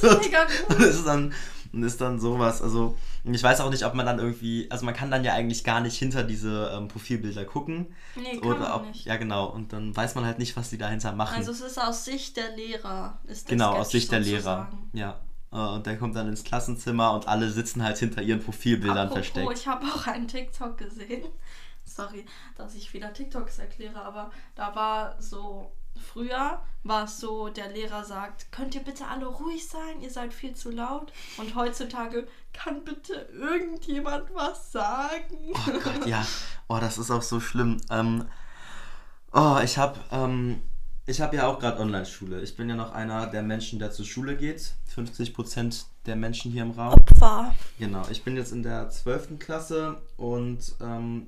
[0.00, 0.76] das ist mega gut.
[0.78, 1.32] Und ist dann,
[1.72, 2.62] und ist dann sowas.
[2.62, 5.62] Also, ich weiß auch nicht, ob man dann irgendwie, also man kann dann ja eigentlich
[5.62, 7.94] gar nicht hinter diese ähm, Profilbilder gucken.
[8.16, 9.04] Nee, kann Oder man ob, nicht.
[9.06, 11.36] ja genau, und dann weiß man halt nicht, was die dahinter machen.
[11.36, 13.18] Also es ist aus Sicht der Lehrer.
[13.24, 14.68] Ist genau, Sketch aus Sicht der Lehrer.
[14.92, 15.20] Ja.
[15.52, 19.26] Äh, Und der kommt dann ins Klassenzimmer und alle sitzen halt hinter ihren Profilbildern Apropos,
[19.28, 19.58] versteckt.
[19.58, 21.24] ich habe auch einen TikTok gesehen.
[21.84, 22.24] Sorry,
[22.56, 25.72] dass ich wieder TikToks erkläre, aber da war so,
[26.12, 30.32] früher war es so, der Lehrer sagt, könnt ihr bitte alle ruhig sein, ihr seid
[30.32, 31.12] viel zu laut.
[31.38, 35.52] Und heutzutage, kann bitte irgendjemand was sagen?
[35.52, 36.24] Oh Gott, ja.
[36.68, 37.80] Oh, das ist auch so schlimm.
[37.90, 38.26] Ähm,
[39.32, 40.62] oh, ich habe ähm,
[41.04, 42.40] ich hab ja auch gerade Online-Schule.
[42.42, 44.74] Ich bin ja noch einer der Menschen, der zur Schule geht.
[44.94, 46.94] 50% der Menschen hier im Raum.
[46.94, 47.54] Opfer.
[47.78, 49.38] Genau, ich bin jetzt in der 12.
[49.40, 51.26] Klasse und ähm,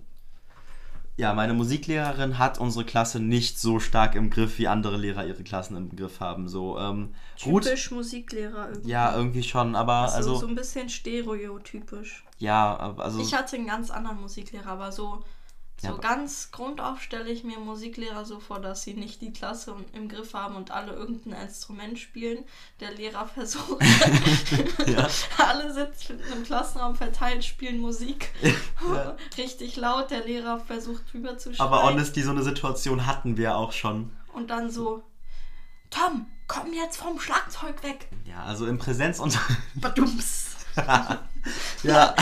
[1.17, 5.45] ja, meine Musiklehrerin hat unsere Klasse nicht so stark im Griff, wie andere Lehrer ihre
[5.45, 6.49] Klassen im Griff haben.
[6.49, 7.65] So, ähm, gut.
[7.65, 8.91] Typisch Musiklehrer irgendwie.
[8.91, 12.25] Ja, irgendwie schon, aber also, also, so ein bisschen stereotypisch.
[12.39, 13.21] ja, also.
[13.21, 15.23] Ich hatte einen ganz anderen Musiklehrer, aber so,
[15.81, 19.75] so Ja, ganz grundauf stelle ich mir Musiklehrer so vor, dass sie nicht die Klasse
[19.93, 22.45] im Griff haben und alle irgendein Instrument spielen.
[22.81, 23.83] Der Lehrer versucht,
[24.87, 25.09] Ja.
[25.39, 28.33] alle sitzen im Klassenraum verteilt, spielen Musik.
[28.93, 29.17] Ja.
[29.39, 31.67] Richtig laut, der Lehrer versucht drüber zu schreien.
[31.73, 34.11] aber honestly, so eine Situation hatten wir auch schon.
[34.35, 35.03] Und dann so,
[35.91, 38.09] Tom, komm jetzt vom Schlagzeug weg.
[38.25, 39.59] Ja, also im Präsenzunterricht.
[41.83, 42.15] Ja.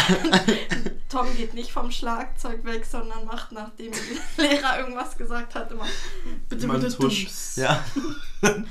[1.09, 3.93] Tom geht nicht vom Schlagzeug weg, sondern macht, nachdem
[4.37, 5.87] der Lehrer irgendwas gesagt hat, immer
[6.49, 7.29] bitte, Immer bitte, Tusch.
[7.57, 7.85] Ja.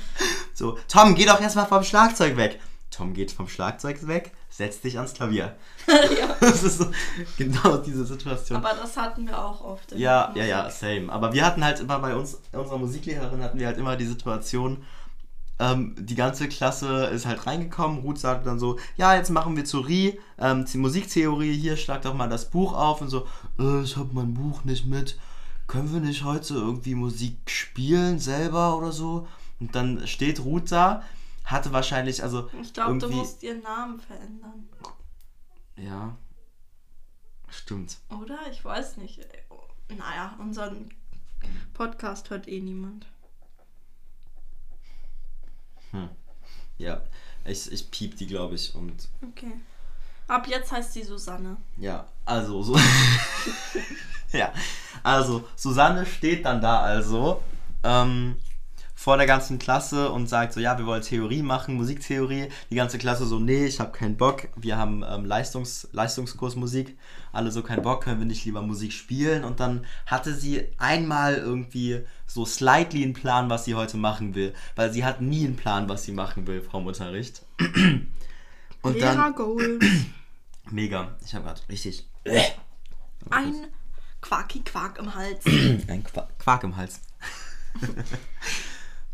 [0.54, 2.60] so, Tom, geh doch erstmal vom Schlagzeug weg.
[2.90, 5.56] Tom geht vom Schlagzeug weg, setzt dich ans Klavier.
[5.88, 6.36] ja.
[6.40, 6.90] Das ist so
[7.38, 8.58] genau diese Situation.
[8.58, 9.92] Aber das hatten wir auch oft.
[9.92, 10.78] Ja, der ja, ja, Musik.
[10.78, 11.12] same.
[11.12, 14.84] Aber wir hatten halt immer bei uns, unserer Musiklehrerin hatten wir halt immer die Situation,
[15.62, 18.00] ähm, die ganze Klasse ist halt reingekommen.
[18.00, 22.14] Ruth sagte dann so, ja, jetzt machen wir Theorie, ähm, die Musiktheorie, hier schlag doch
[22.14, 23.28] mal das Buch auf und so,
[23.60, 25.16] äh, ich habe mein Buch nicht mit.
[25.68, 29.28] Können wir nicht heute irgendwie Musik spielen selber oder so?
[29.60, 31.04] Und dann steht Ruth da,
[31.44, 34.68] hatte wahrscheinlich, also Ich glaube, du musst ihren Namen verändern.
[35.76, 36.16] ja,
[37.48, 37.98] stimmt.
[38.20, 38.40] Oder?
[38.50, 39.20] Ich weiß nicht.
[39.96, 40.88] Naja, unseren
[41.72, 43.06] Podcast hört eh niemand.
[46.78, 47.00] Ja,
[47.44, 49.52] ich, ich piep die, glaube ich, und Okay.
[50.28, 51.56] Ab jetzt heißt sie Susanne.
[51.76, 52.78] Ja, also so.
[54.32, 54.52] ja,
[55.02, 57.42] also Susanne steht dann da also
[57.82, 58.36] ähm,
[58.94, 62.48] vor der ganzen Klasse und sagt so, ja, wir wollen Theorie machen, Musiktheorie.
[62.70, 64.48] Die ganze Klasse so, nee, ich habe keinen Bock.
[64.54, 66.96] Wir haben ähm, Leistungs Leistungskurs Musik.
[67.32, 69.42] Alle so, kein Bock, können wir nicht lieber Musik spielen?
[69.42, 74.54] Und dann hatte sie einmal irgendwie so slightly einen Plan, was sie heute machen will.
[74.74, 77.42] Weil sie hat nie einen Plan, was sie machen will vom Unterricht.
[78.82, 79.82] Und Lehrer dann, Gold.
[80.70, 82.06] mega, ich habe gerade richtig
[83.30, 83.54] Ein
[84.20, 85.44] Quaki Quark im Hals.
[85.46, 87.00] Ein Qua Quark im Hals.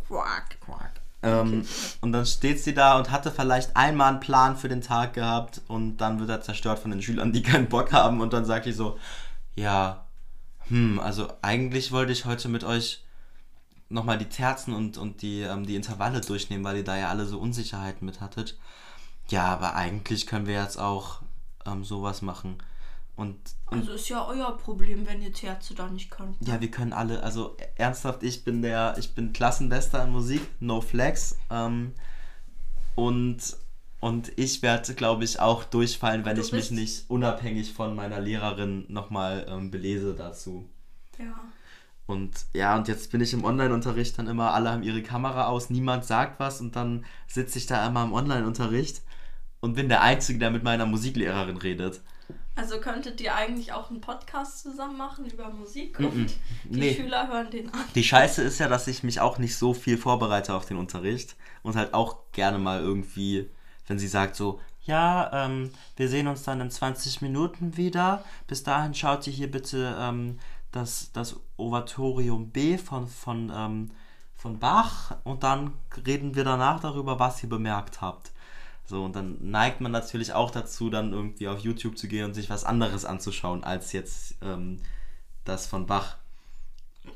[0.06, 0.60] Quark.
[0.60, 0.92] Quark.
[1.22, 1.66] Ähm,
[2.00, 5.60] Und dann steht sie da und hatte vielleicht einmal einen Plan für den Tag gehabt
[5.66, 8.66] und dann wird er zerstört von den Schülern, die keinen Bock haben und dann sagt
[8.66, 8.98] die so,
[9.56, 10.06] ja,
[10.68, 13.02] hm, also eigentlich wollte ich heute mit euch
[13.88, 17.26] nochmal die Terzen und, und die, ähm, die Intervalle durchnehmen, weil ihr da ja alle
[17.26, 18.58] so Unsicherheiten mit hattet.
[19.28, 21.22] Ja, aber eigentlich können wir jetzt auch
[21.66, 22.58] ähm, sowas machen.
[23.16, 26.36] Und, und Also ist ja euer Problem, wenn ihr Terze da nicht könnt.
[26.46, 30.80] ja, wir können alle, also ernsthaft, ich bin der, ich bin Klassenbester in Musik, no
[30.80, 31.36] flex.
[31.50, 31.94] Ähm,
[32.94, 33.38] und,
[34.00, 38.20] und ich werde, glaube ich, auch durchfallen, wenn Du ich mich nicht unabhängig von meiner
[38.20, 40.68] Lehrerin nochmal ähm, belese dazu.
[41.18, 41.40] Ja.
[42.08, 45.68] Und ja, und jetzt bin ich im Online-Unterricht dann immer, alle haben ihre Kamera aus,
[45.68, 49.02] niemand sagt was und dann sitze ich da immer im Online-Unterricht
[49.60, 52.00] und bin der Einzige, der mit meiner Musiklehrerin redet.
[52.56, 56.30] Also könntet ihr eigentlich auch einen Podcast zusammen machen über Musik und
[56.64, 56.94] die Nee.
[56.94, 57.84] Schüler hören den an.
[57.94, 61.36] Die Scheiße ist ja, dass ich mich auch nicht so viel vorbereite auf den Unterricht
[61.62, 63.50] und halt auch gerne mal irgendwie,
[63.86, 68.24] wenn sie sagt so, ja, ähm, wir sehen uns dann in 20 Minuten wieder.
[68.46, 70.38] Bis dahin schaut ihr hier bitte ähm,
[70.72, 73.90] das, das Ovatorium B von, von, ähm,
[74.34, 75.72] von Bach und dann
[76.06, 78.32] reden wir danach darüber, was ihr bemerkt habt.
[78.84, 82.34] So, und dann neigt man natürlich auch dazu, dann irgendwie auf YouTube zu gehen und
[82.34, 84.80] sich was anderes anzuschauen, als jetzt ähm,
[85.44, 86.16] das von Bach.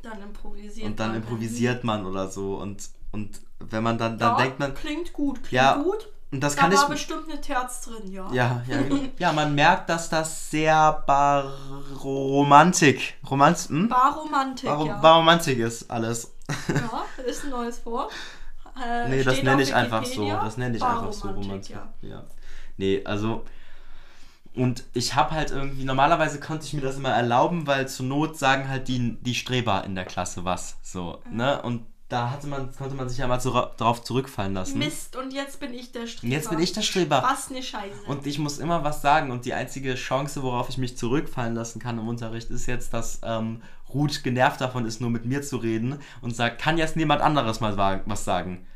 [0.03, 2.57] Dann improvisiert Und dann man improvisiert man oder so.
[2.57, 6.09] Und, und wenn man dann, dann ja, denkt man, Klingt gut, klingt Ja, gut.
[6.33, 6.79] Und das Da kann ich.
[6.79, 8.27] war bestimmt eine Terz drin, ja.
[8.33, 8.79] Ja, ja,
[9.19, 13.89] ja, man merkt, dass das sehr Baromantik, Romanz, hm?
[13.89, 14.97] Baromantik, Baro, ja.
[14.99, 16.33] Baromantik ist alles.
[16.69, 18.11] ja, ist ein neues Wort.
[18.83, 20.27] Äh, Nee, das nenne ich einfach so.
[20.29, 21.77] Das nenne ich einfach so Romantik.
[21.77, 21.89] Ja.
[22.01, 22.25] Ja.
[22.79, 23.45] Nee, also.
[24.55, 28.39] Und ich habe halt irgendwie, normalerweise konnte ich mir das immer erlauben, weil zur Not
[28.39, 30.77] sagen halt die, die Streber in der Klasse was.
[30.83, 31.63] So, ne?
[31.63, 34.79] Und da hatte man, konnte man sich ja mal ra- drauf zurückfallen lassen.
[34.79, 36.33] Mist, und jetzt bin ich der Streber.
[36.33, 37.23] Jetzt bin ich der Streber.
[37.23, 38.03] Was ne Scheiße.
[38.07, 39.31] Und ich muss immer was sagen.
[39.31, 43.21] Und die einzige Chance, worauf ich mich zurückfallen lassen kann im Unterricht, ist jetzt, dass
[43.23, 47.23] ähm, Ruth genervt davon ist, nur mit mir zu reden und sagt, kann jetzt niemand
[47.23, 48.67] anderes mal wa- was sagen?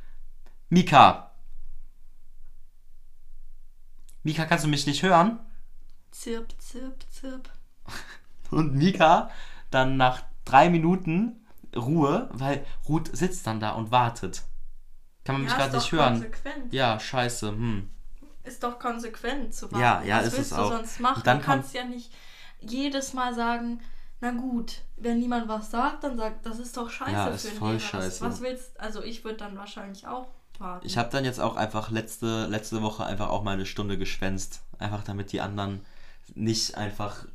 [0.71, 1.31] Mika.
[4.23, 5.39] Mika, kannst du mich nicht hören?
[6.11, 7.51] zirp, zirp, zirp.
[8.51, 9.31] Und Mika
[9.71, 11.46] dann nach drei Minuten
[11.77, 14.43] Ruhe, weil Ruth sitzt dann da und wartet.
[15.25, 16.15] Kann man mich ja, gerade ist nicht hören.
[16.15, 16.73] konsequent.
[16.73, 17.49] Ja, scheiße.
[17.49, 17.91] Hm.
[18.45, 19.83] Ist doch konsequent zu warten.
[19.83, 20.71] Ja, ja, Was ist willst es du auch.
[20.71, 21.17] sonst machen?
[21.19, 22.13] Und dann du kannst ja nicht
[22.61, 23.81] jedes Mal sagen,
[24.21, 27.47] na gut, wenn niemand was sagt, dann sagt, das ist doch scheiße Ja, für ist
[27.49, 27.81] einen voll Lehrer.
[27.81, 28.25] scheiße.
[28.25, 30.87] Was, was willst Also ich würde dann wahrscheinlich auch warten.
[30.87, 34.63] Ich habe dann jetzt auch einfach letzte, letzte Woche einfach auch mal eine Stunde geschwänzt.
[34.79, 35.85] Einfach damit die anderen
[36.35, 37.27] nicht einfach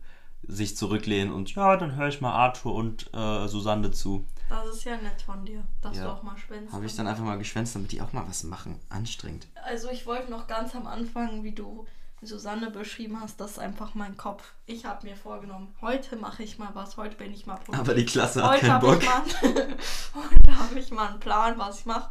[0.48, 4.26] sich zurücklehnen und ja, dann höre ich mal Arthur und äh, Susanne zu.
[4.50, 6.06] das ist ja nett von dir, dass Ja.
[6.06, 6.74] du auch mal schwänzt.
[6.74, 8.80] Habe ich dann einfach mal geschwänzt, damit die auch mal was machen.
[8.90, 9.48] Anstrengend.
[9.66, 11.86] Also ich wollte noch ganz am Anfang, wie du
[12.24, 14.44] Susanne beschrieben hast, das ist einfach mein Kopf.
[14.68, 17.80] Ich habe mir vorgenommen, heute mache ich mal was, heute bin ich mal produktiv.
[17.80, 19.02] Aber die Klasse hat Heute keinen habe Bock.
[19.02, 19.68] ich, mal-
[20.16, 22.10] heute hab ich mal einen Plan, was ich mache.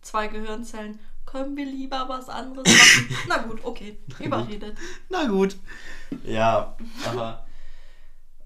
[0.00, 0.98] Zwei Gehirnzellen.
[1.26, 3.16] Können wir lieber was anderes machen?
[3.28, 3.98] Na gut, okay.
[4.18, 4.76] Überredet.
[5.10, 5.56] Na gut.
[6.24, 6.74] Ja,
[7.06, 7.44] aber.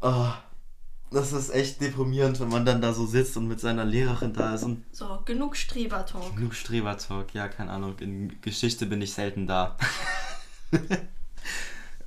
[0.08, 0.32] Oh,
[1.10, 4.54] Das ist echt deprimierend, wenn man dann da so sitzt und mit seiner Lehrerin da
[4.54, 6.36] ist und So, genug Strebertalk.
[6.36, 7.34] genug Strebertalk.
[7.34, 7.98] Ja, keine Ahnung.
[7.98, 9.76] In Geschichte bin ich selten da.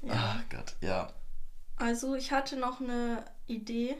[0.01, 0.13] Ja.
[0.37, 1.11] Ach Gott, ja.
[1.75, 3.97] Also ich hatte noch eine Idee,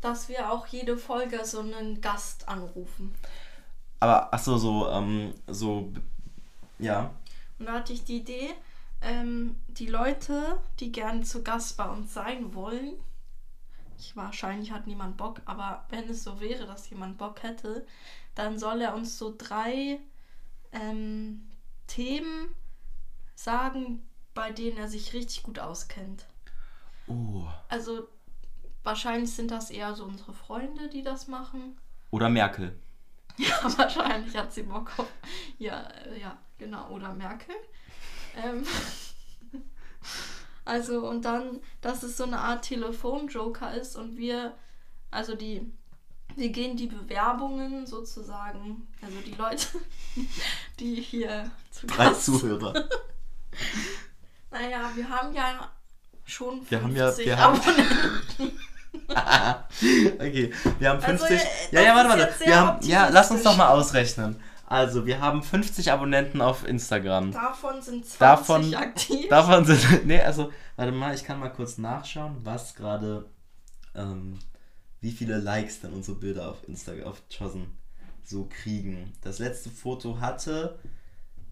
[0.00, 3.14] dass wir auch jede Folge so einen Gast anrufen.
[4.00, 5.92] Aber, ach so, so, ähm, so,
[6.78, 7.10] ja.
[7.58, 8.48] Und da hatte ich die Idee,
[9.02, 12.94] ähm, die Leute, die gerne zu Gast bei uns sein wollen,
[13.98, 17.86] ich, wahrscheinlich hat niemand Bock, aber wenn es so wäre, dass jemand Bock hätte,
[18.34, 20.00] dann soll er uns so drei
[20.72, 21.48] ähm,
[21.86, 22.48] Themen
[23.34, 24.02] sagen,
[24.34, 26.26] bei denen er sich richtig gut auskennt.
[27.06, 27.46] Oh.
[27.68, 28.08] Also
[28.82, 31.78] wahrscheinlich sind das eher so unsere Freunde, die das machen.
[32.10, 32.78] Oder Merkel.
[33.38, 35.08] Ja, wahrscheinlich hat sie Bock auf.
[35.56, 36.90] Ja, äh, ja, genau.
[36.90, 37.54] Oder Merkel.
[38.36, 38.64] Ähm,
[40.64, 44.54] also, und dann, dass es so eine Art Telefonjoker ist und wir,
[45.10, 45.72] also die,
[46.36, 49.66] wir gehen die Bewerbungen sozusagen, also die Leute,
[50.80, 52.74] die hier zu Drei Gast Zuhörer.
[54.50, 55.70] Naja, wir haben ja
[56.26, 58.58] schon 50 Wir haben ja- wir haben- Abonnenten.
[60.18, 61.40] okay, wir haben Also, 50.
[61.40, 62.34] äh, ja, ja, warte, warte.
[62.44, 64.38] Wir haben, ja, lass uns doch mal ausrechnen.
[64.72, 67.30] Also, wir haben 50 Abonnenten auf Instagram.
[67.30, 69.28] Davon sind 20 Davon- aktiv.
[69.28, 70.06] Davon sind.
[70.06, 73.26] Nee, also, warte mal, ich kann mal kurz nachschauen, was gerade.
[73.94, 74.38] Ähm,
[75.02, 77.76] wie viele Likes denn unsere Bilder auf Instagram, auf Chosen
[78.24, 79.12] so kriegen.
[79.20, 80.78] Das letzte Foto hatte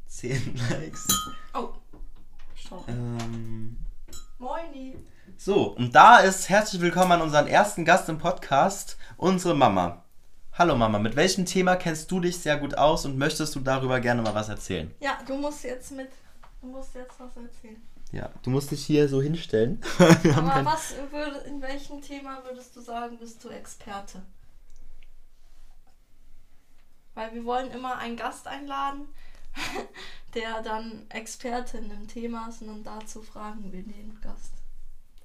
[0.06, 1.06] 10 Likes.
[1.52, 1.68] Oh.
[2.68, 2.84] Sorry.
[2.88, 3.76] Ähm,
[4.38, 4.96] Moini.
[5.36, 10.04] so, und da ist herzlich willkommen an unseren ersten Gast im Podcast, unsere Mama.
[10.61, 13.98] Hallo Mama, mit welchem Thema kennst du dich sehr gut aus und möchtest du darüber
[13.98, 14.94] gerne mal was erzählen?
[15.00, 16.11] Ja, du musst jetzt mit.
[16.61, 17.80] Du musst jetzt was erzählen.
[18.12, 19.80] Ja, du musst dich hier so hinstellen.
[20.22, 20.66] Wir haben Aber kein...
[20.66, 24.20] was würde, in welchem Thema würdest du sagen, bist du Experte?
[27.14, 29.08] Weil wir wollen immer einen Gast einladen,
[30.34, 34.52] der dann Experte in einem Thema ist und dann dazu fragen wir den Gast.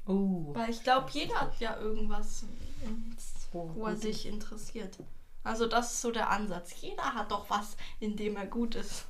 [0.08, 0.56] Oh.
[0.56, 2.46] Weil ich glaube, jeder hat ja irgendwas,
[2.86, 4.98] ins- Oh, wo er sich interessiert.
[5.46, 6.74] Also das ist so der Ansatz.
[6.82, 9.06] Jeder hat doch was, in dem er gut ist.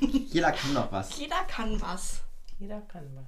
[0.00, 1.16] Jeder kann noch was.
[1.18, 2.20] Jeder kann was.
[2.58, 3.24] Jeder kann was.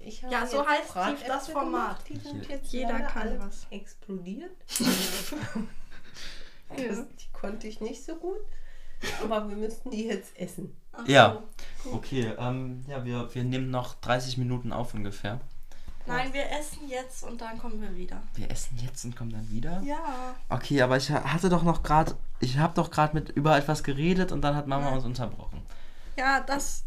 [0.00, 2.08] Ich habe Ja, so heißt Bratäpfel das Format.
[2.08, 3.66] Die sind Je- jetzt Jeder kann was.
[3.70, 4.52] explodiert.
[4.80, 4.86] Ja.
[6.76, 8.38] Das, die konnte ich nicht so gut.
[9.22, 10.76] Aber wir müssten die jetzt essen.
[10.92, 11.42] Ach Ja.
[11.84, 11.92] so.
[11.92, 15.40] Okay, ähm, ja, wir, wir nehmen noch 30 Minuten auf ungefähr.
[16.06, 18.22] Nein, wir essen jetzt und dann kommen wir wieder.
[18.34, 19.80] Wir essen jetzt und kommen dann wieder?
[19.82, 20.34] Ja.
[20.50, 23.82] Okay, aber ich ha- hatte doch noch gerade, ich habe doch gerade mit über etwas
[23.82, 24.94] geredet und dann hat Mama Ja.
[24.94, 25.62] uns unterbrochen.
[26.16, 26.84] Ja, das.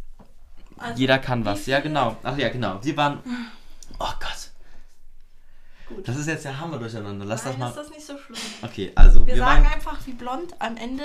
[0.78, 2.16] also, Jeder kann was, ja genau.
[2.24, 2.84] Ach ja, genau.
[2.84, 3.20] Wir waren,
[4.00, 4.52] oh Gott.
[5.90, 6.08] Gut.
[6.08, 7.26] Das ist jetzt ja Hammer durcheinander.
[7.26, 7.70] Lass Nein, das mal.
[7.70, 8.38] ist das nicht so schlimm.
[8.62, 11.04] Okay, also Wir, wir, sagen waren, einfach wie blond am Ende.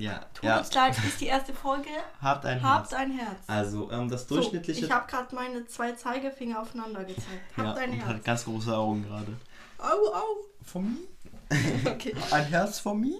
[0.00, 1.88] Ja, Tut ja, uns leid, ist die erste Folge.
[2.20, 3.00] habt ein Habt Herz.
[3.00, 3.38] ein Herz.
[3.46, 7.28] Also ähm, das So, durchschnittliche, ich habe gerade meine zwei Zeigefinger aufeinander gezeigt.
[7.56, 8.24] ja, Habt ein und hat Herz.
[8.24, 9.32] ganz große Augen gerade.
[9.78, 10.24] Au, au.
[10.64, 10.98] Von mir?
[11.84, 12.14] Okay.
[12.30, 13.18] Ein Herz von mir?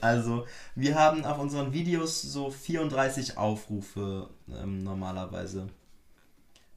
[0.00, 5.68] Also, wir haben auf unseren Videos so 34 Aufrufe ähm, normalerweise.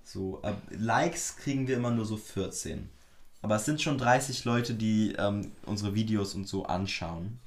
[0.04, 2.90] So, äh, Likes kriegen wir immer nur so 14.
[3.42, 7.40] Aber es sind schon 30 Leute, die ähm, unsere Videos und so anschauen.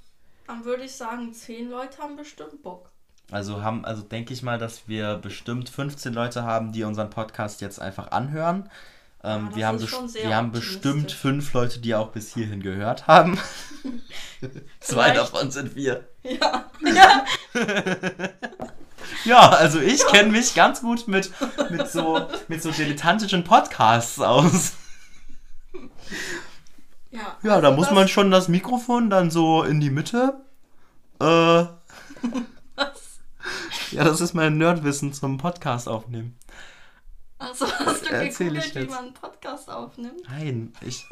[0.51, 2.91] Dann würde ich sagen, zehn Leute haben bestimmt Bock.
[3.31, 7.61] Also haben, also denke ich mal, dass wir bestimmt 15 Leute haben, die unseren Podcast
[7.61, 8.69] jetzt einfach anhören.
[9.23, 13.39] Ähm, das wir haben, wir haben bestimmt fünf Leute, die auch bis hierhin gehört haben.
[14.81, 16.09] Zwei davon sind wir.
[16.25, 16.69] Ja.
[16.85, 17.25] ja.
[19.25, 21.31] Ja, also ich kenne mich ganz gut mit,
[21.71, 24.73] mit, so, mit so dilettantischen Podcasts aus.
[27.11, 30.41] Ja, Ja, also da muss man schon das Mikrofon dann so in die Mitte.
[31.21, 31.71] Äh, Was?
[33.91, 36.37] ja, das ist mein Nerdwissen zum Podcast aufnehmen.
[37.39, 38.91] Also hast du Erzähl ich gegoogelt, wie jetzt.
[38.91, 40.21] man einen Podcast aufnimmt?
[40.29, 41.07] Nein, ich.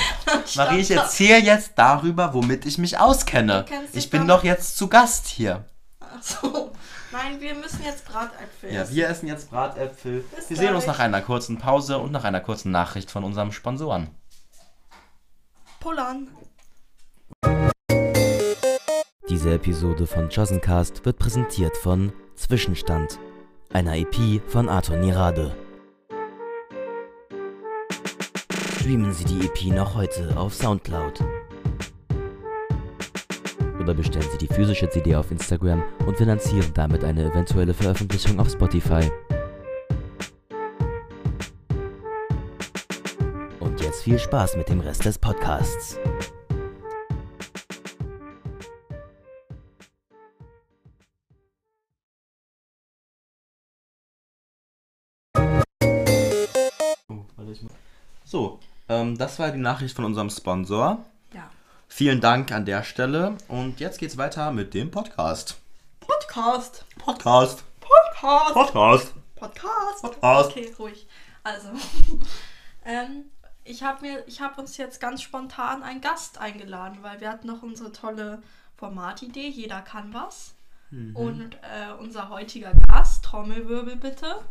[0.56, 3.64] Marie, ich erzähle jetzt darüber, womit ich mich auskenne.
[3.92, 5.64] Ich bin doch- jetzt zu Gast hier.
[6.00, 6.72] Ach so.
[7.10, 8.94] Nein, wir müssen jetzt Bratäpfel Ja, essen.
[8.94, 10.24] wir essen jetzt Bratäpfel.
[10.34, 13.50] Bis Wir sehen uns nach einer kurzen Pause und nach einer kurzen Nachricht von unserem
[13.52, 14.08] Sponsoren.
[15.82, 16.28] Pullern.
[19.28, 23.18] Diese Episode von Chosencast wird präsentiert von Zwischenstand,
[23.72, 25.56] einer EP von Arthur Nirade.
[28.76, 31.24] Streamen Sie die EP noch heute auf Soundcloud.
[33.80, 38.48] Oder bestellen Sie die physische CD auf Instagram und finanzieren damit eine eventuelle Veröffentlichung auf
[38.48, 39.10] Spotify.
[44.02, 45.96] Jetzt viel Spaß mit dem Rest des Podcasts.
[58.24, 61.04] So, ähm, das war die Nachricht von unserem Sponsor.
[61.34, 61.50] Ja.
[61.86, 63.36] Vielen Dank an der Stelle.
[63.48, 65.60] Und jetzt geht's weiter mit dem Podcast.
[66.00, 66.86] Podcast.
[66.98, 67.62] Podcast.
[67.78, 68.54] Podcast.
[68.54, 69.14] Podcast.
[69.36, 70.02] Podcast.
[70.02, 70.50] Podcast.
[70.50, 71.06] Okay, ruhig.
[71.44, 71.68] Also,
[72.86, 73.26] ähm,
[73.64, 77.46] ich habe mir, ich habe uns jetzt ganz spontan einen Gast eingeladen, weil wir hatten
[77.46, 78.42] noch unsere tolle
[78.76, 79.48] Formatidee.
[79.48, 80.54] Jeder kann was.
[81.14, 84.42] Und äh, unser heutiger Gast, Trommelwirbel bitte.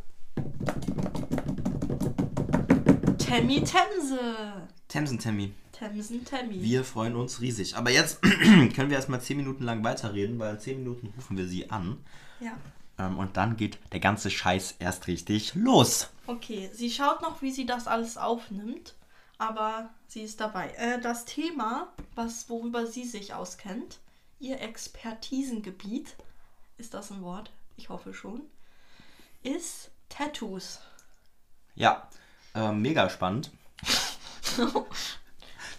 [3.19, 4.67] Temmi Temse.
[4.87, 5.53] Themsen Temmi.
[5.71, 6.59] Temsen Temmi.
[6.63, 7.77] Wir freuen uns riesig.
[7.77, 11.47] Aber jetzt können wir erstmal 10 Minuten lang weiterreden, weil in 10 Minuten rufen wir
[11.47, 11.97] sie an.
[12.39, 12.57] Ja.
[12.97, 16.09] Ähm, und dann geht der ganze Scheiß erst richtig los.
[16.25, 18.95] Okay, sie schaut noch, wie sie das alles aufnimmt,
[19.41, 20.69] aber sie ist dabei.
[20.77, 23.97] Äh, das Thema, was, worüber sie sich auskennt,
[24.39, 26.15] ihr Expertisengebiet,
[26.77, 27.51] ist das ein Wort?
[27.75, 28.41] Ich hoffe schon,
[29.41, 30.79] ist Tattoos.
[31.73, 32.07] Ja,
[32.53, 33.49] ähm, mega spannend.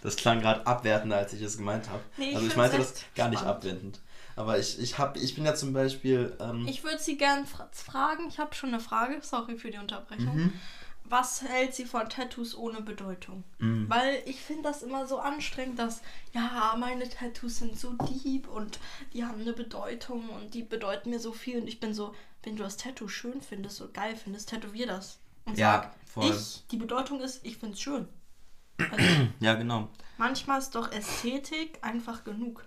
[0.01, 2.03] Das klang gerade abwertender, als ich es gemeint habe.
[2.17, 4.01] Nee, ich also ich meinte das gar nicht abwertend.
[4.35, 6.35] Aber ich, ich, hab, ich bin ja zum Beispiel...
[6.41, 9.77] Ähm, Ich würde sie gern fra fragen, ich habe schon eine Frage, sorry für die
[9.77, 10.35] Unterbrechung.
[10.35, 10.53] Mhm.
[11.13, 13.43] Was hält sie von Tattoos ohne Bedeutung?
[13.59, 13.87] Mhm.
[13.87, 16.01] Weil ich finde das immer so anstrengend, dass,
[16.33, 18.79] ja, meine Tattoos sind so deep und
[19.13, 21.61] die haben eine Bedeutung und die bedeuten mir so viel.
[21.61, 25.19] Und ich bin so, wenn du das Tattoo schön findest und geil findest, tätowier das.
[25.45, 26.31] Und Ja, sag, voll.
[26.31, 28.07] ich, die Bedeutung ist, ich finde es schön.
[28.91, 29.05] Also,
[29.39, 29.89] ja, genau.
[30.17, 32.65] manchmal ist doch Ästhetik einfach genug.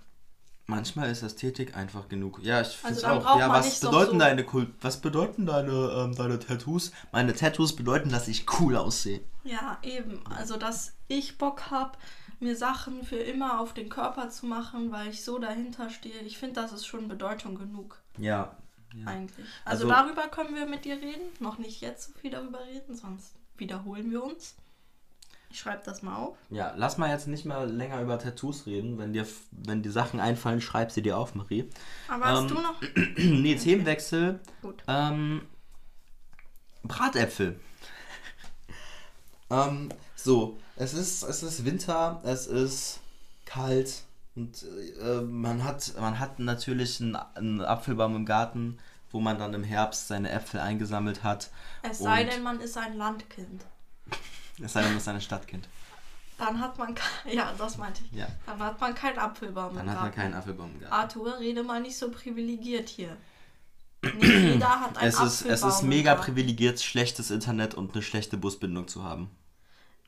[0.69, 2.41] Manchmal ist Ästhetik einfach genug.
[2.43, 3.39] Ja, ich finde Also auch.
[3.39, 6.91] Ja, was bedeuten so- deine Kult was bedeuten deine, ähm, deine Tattoos?
[7.13, 9.21] Meine Tattoos bedeuten, dass ich cool aussehe.
[9.45, 10.25] Ja, eben.
[10.37, 11.97] Also, dass ich Bock habe,
[12.41, 16.19] mir Sachen für immer auf den Körper zu machen, weil ich so dahinter stehe.
[16.21, 18.57] Ich finde, das ist schon Bedeutung genug, Ja.
[18.95, 19.07] ja.
[19.07, 19.47] eigentlich.
[19.65, 21.23] Also, Also- darüber können wir mit dir reden.
[21.39, 24.57] Noch nicht jetzt so viel darüber reden, sonst wiederholen wir uns.
[25.57, 26.37] Ich schreibe das mal auf.
[26.51, 28.99] Ja, lass mal jetzt nicht mehr länger über Tattoos reden.
[28.99, 31.71] Wenn dir, wenn dir Sachen einfallen, schreib sie dir auf, Marie.
[32.09, 32.75] Aber hast Ähm, du noch.
[33.17, 34.39] nee, Themenwechsel.
[34.61, 34.83] Gut.
[34.87, 35.47] Ähm,
[36.83, 37.59] Bratäpfel.
[39.51, 43.01] ähm, so, es ist, es ist Winter, es ist
[43.47, 44.03] kalt
[44.35, 44.63] und
[45.01, 48.77] äh, man, hat, man hat natürlich einen, einen Apfelbaum im Garten,
[49.11, 51.49] wo man dann im Herbst seine Äpfel eingesammelt hat.
[51.83, 53.65] Es sei denn, man ist ein Landkind.
[54.63, 55.69] Es sei denn, man ist ein Stadtkind.
[56.39, 56.95] Dann hat man.
[57.31, 58.19] Ja, das meinte ich.
[58.19, 60.17] Ja, Dann hat man keinen Apfelbaum dann im hat man Garten.
[60.21, 60.95] keinen Apfelbaum im Garten.
[60.95, 63.17] Arthur, rede mal nicht so privilegiert hier.
[64.03, 66.25] Nicht jeder hat einen Es ist, es Apfelbaum ist mega Garten.
[66.27, 69.31] privilegiert, schlechtes Internet und eine schlechte Busbindung zu haben.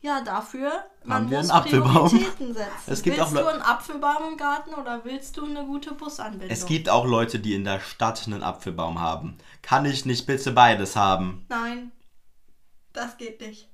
[0.00, 0.70] Ja, dafür,
[1.04, 2.08] man Haben wir muss einen Apfelbaum?
[2.10, 2.70] Prioritäten setzen.
[2.86, 6.50] Es gibt willst auch du einen Apfelbaum im Garten oder willst du eine gute Busanbindung?
[6.50, 9.38] Es gibt auch Leute, die in der Stadt einen Apfelbaum haben.
[9.62, 11.46] Kann ich nicht bitte beides haben?
[11.48, 11.90] Nein,
[12.92, 13.68] das geht nicht.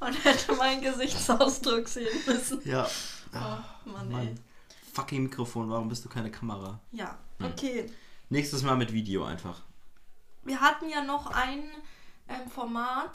[0.00, 2.60] Man hätte meinen Gesichtsausdruck sehen müssen.
[2.64, 2.88] Ja.
[3.34, 4.16] Oh, Mann, ey.
[4.16, 4.40] Mann.
[4.92, 6.78] Fucking Mikrofon, warum bist du keine Kamera?
[6.90, 7.46] Ja, Hm.
[7.46, 7.90] okay.
[8.28, 9.60] Nächstes Mal mit Video einfach.
[10.44, 11.62] Wir hatten ja noch ein
[12.28, 13.10] ähm, Format,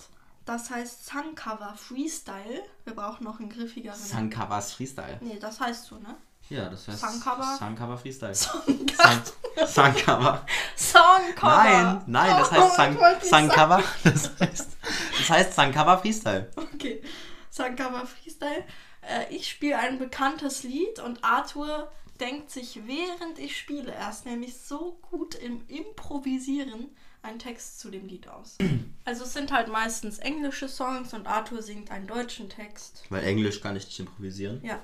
[0.46, 2.64] das heißt Suncover Freestyle.
[2.86, 4.00] Wir brauchen noch einen griffigeren.
[4.00, 5.18] Suncovers Freestyle.
[5.22, 6.16] nee, das heißt so, ne?
[6.50, 7.58] Ja, das heißt Suncover?
[7.58, 8.36] Suncover Freestyle.
[8.36, 9.22] Songcover.
[9.66, 10.46] Sun Suncover.
[10.76, 11.64] Songcover.
[11.64, 13.84] Nein, nein, das heißt Oh, wollte nicht Suncover.
[14.04, 14.78] Das heißt,
[15.18, 16.50] das heißt Suncover Freestyle.
[16.56, 17.02] Okay,
[17.50, 18.64] Suncover Freestyle.
[19.02, 24.26] Äh, ich spiele ein bekanntes Lied und Arthur denkt sich, während ich spiele, er ist
[24.26, 26.90] nämlich so gut im Improvisieren,
[27.22, 28.58] einen Text zu dem Lied aus.
[29.06, 33.04] Also es sind halt meistens englische Songs und Arthur singt einen deutschen Text.
[33.10, 34.62] Weil Englisch kann ich nicht improvisieren.
[34.64, 34.80] Ja.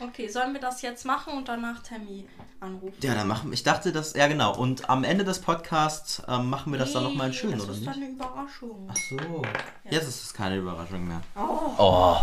[0.00, 2.26] Okay, sollen wir das jetzt machen und danach Tammy
[2.60, 2.96] anrufen?
[3.02, 3.54] Ja, dann machen wir.
[3.54, 4.14] Ich dachte, das.
[4.14, 4.56] Ja, genau.
[4.56, 7.78] Und am Ende des Podcasts ähm, machen wir das dann nochmal schön, das oder ist
[7.80, 7.88] nicht?
[7.90, 8.88] dann eine Überraschung.
[8.90, 9.42] Ach so.
[9.90, 11.20] Jetzt ist es keine Überraschung mehr.
[11.36, 12.16] Oh, Oh.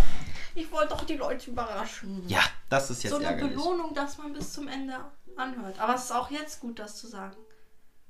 [0.56, 2.24] ich wollte doch die Leute überraschen.
[2.28, 3.56] Ja, das ist jetzt so eine ärgerlich.
[3.56, 4.96] Belohnung, dass man bis zum Ende
[5.36, 5.78] anhört.
[5.80, 7.36] Aber es ist auch jetzt gut, das zu sagen.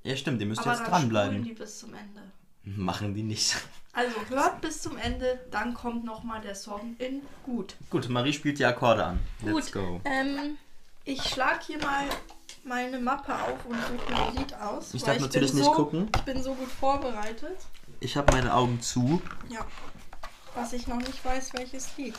[0.04, 1.44] Ja, stimmt, ihr müsst Aber jetzt dann dranbleiben.
[1.44, 2.22] die bis zum Ende.
[2.66, 3.56] Machen die nicht.
[3.94, 7.76] Also hört bis zum Ende, dann kommt nochmal der Song in gut.
[7.90, 9.20] Gut, Marie spielt die Akkorde an.
[9.42, 9.84] Let's gut.
[9.84, 10.02] go.
[10.04, 10.58] Ähm,
[11.06, 12.04] ich schlage hier mal
[12.66, 14.94] meine Mappe auf und suche mir ein Lied aus.
[14.94, 16.10] Ich darf natürlich bin nicht so, gucken.
[16.16, 17.58] Ich bin so gut vorbereitet.
[18.00, 19.22] Ich habe meine Augen zu.
[19.50, 19.66] Ja.
[20.56, 22.16] Was ich noch nicht weiß, welches Lied.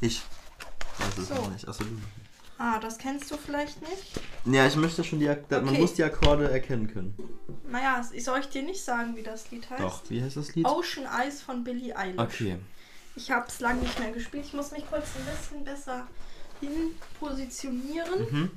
[0.00, 0.20] Ich
[0.98, 1.34] weiß es So.
[1.36, 1.66] noch nicht.
[1.68, 1.96] Achso, du.
[2.58, 4.20] Ah, das kennst du vielleicht nicht.
[4.44, 5.28] Ja, ich möchte schon die.
[5.28, 5.80] Ak Man Okay.
[5.80, 7.14] muss die Akkorde erkennen können.
[7.68, 9.82] Naja, soll ich dir nicht sagen, wie das Lied heißt?
[9.82, 10.64] Doch, wie heißt das Lied?
[10.66, 12.18] Ocean Eyes von Billie Eilish.
[12.20, 12.56] Okay.
[13.16, 14.44] Ich habe es lange nicht mehr gespielt.
[14.46, 16.06] Ich muss mich kurz ein bisschen besser
[16.60, 18.20] hin positionieren.
[18.30, 18.50] Mhm.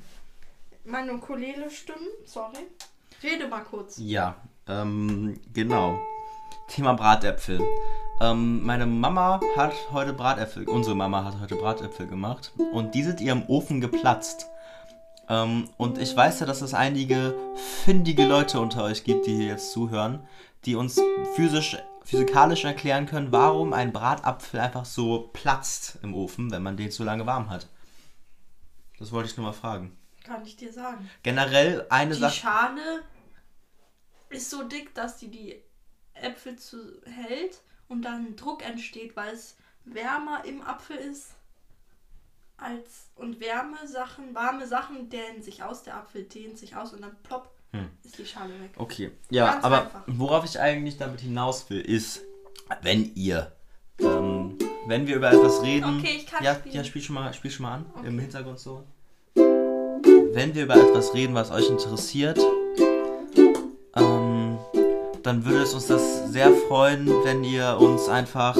[0.84, 2.06] Meine Ukulele stimmen.
[2.24, 2.58] Sorry.
[3.22, 3.96] Rede mal kurz.
[3.98, 4.36] Ja,
[4.68, 6.00] ähm, genau.
[6.68, 7.60] Thema Bratäpfel.
[8.20, 13.20] Ähm, meine Mama hat heute Bratäpfel, unsere Mama hat heute Bratäpfel gemacht und die sind
[13.20, 14.46] ihr im Ofen geplatzt.
[15.28, 17.34] Ähm, und ich weiß ja, dass es einige
[17.84, 20.26] findige Leute unter euch gibt, die hier jetzt zuhören,
[20.64, 21.00] die uns
[21.34, 26.90] physisch, physikalisch erklären können, warum ein Bratapfel einfach so platzt im Ofen, wenn man den
[26.90, 27.68] zu lange warm hat.
[28.98, 29.96] Das wollte ich nur mal fragen.
[30.24, 31.08] Kann ich dir sagen.
[31.22, 32.34] Generell eine Die Sache.
[32.34, 33.02] Schale
[34.30, 35.62] ist so dick, dass die die
[36.22, 41.30] Äpfel zu hält und dann Druck entsteht, weil es wärmer im Apfel ist
[42.56, 47.02] als und wärme Sachen, warme Sachen dehnen sich aus, der Apfel dehnt sich aus und
[47.02, 47.90] dann plopp Hm.
[48.02, 48.70] ist die Schale weg.
[48.76, 50.02] Okay, ja, Ganz aber einfach.
[50.06, 52.22] worauf ich eigentlich damit hinaus will, ist,
[52.80, 53.52] wenn ihr,
[53.98, 54.56] ähm,
[54.86, 55.98] wenn wir über etwas reden.
[55.98, 56.74] Okay, ich kann ja, spielen.
[56.76, 58.20] ja, spiel schon mal, spiel schon mal an, im Okay.
[58.22, 58.84] Hintergrund so.
[59.34, 62.38] Wenn wir über etwas reden, was euch interessiert,
[63.96, 64.27] ähm,
[65.28, 68.56] dann würde es uns das sehr freuen, wenn ihr uns einfach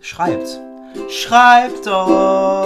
[0.00, 0.60] schreibt.
[1.08, 2.62] Schreibt doch!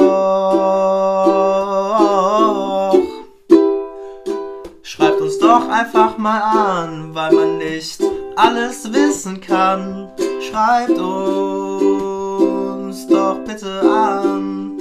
[4.83, 8.03] Schreibt uns doch einfach mal an, weil man nicht
[8.37, 10.11] alles wissen kann.
[10.43, 12.27] Schreibt uns
[13.07, 14.79] doch bitte an.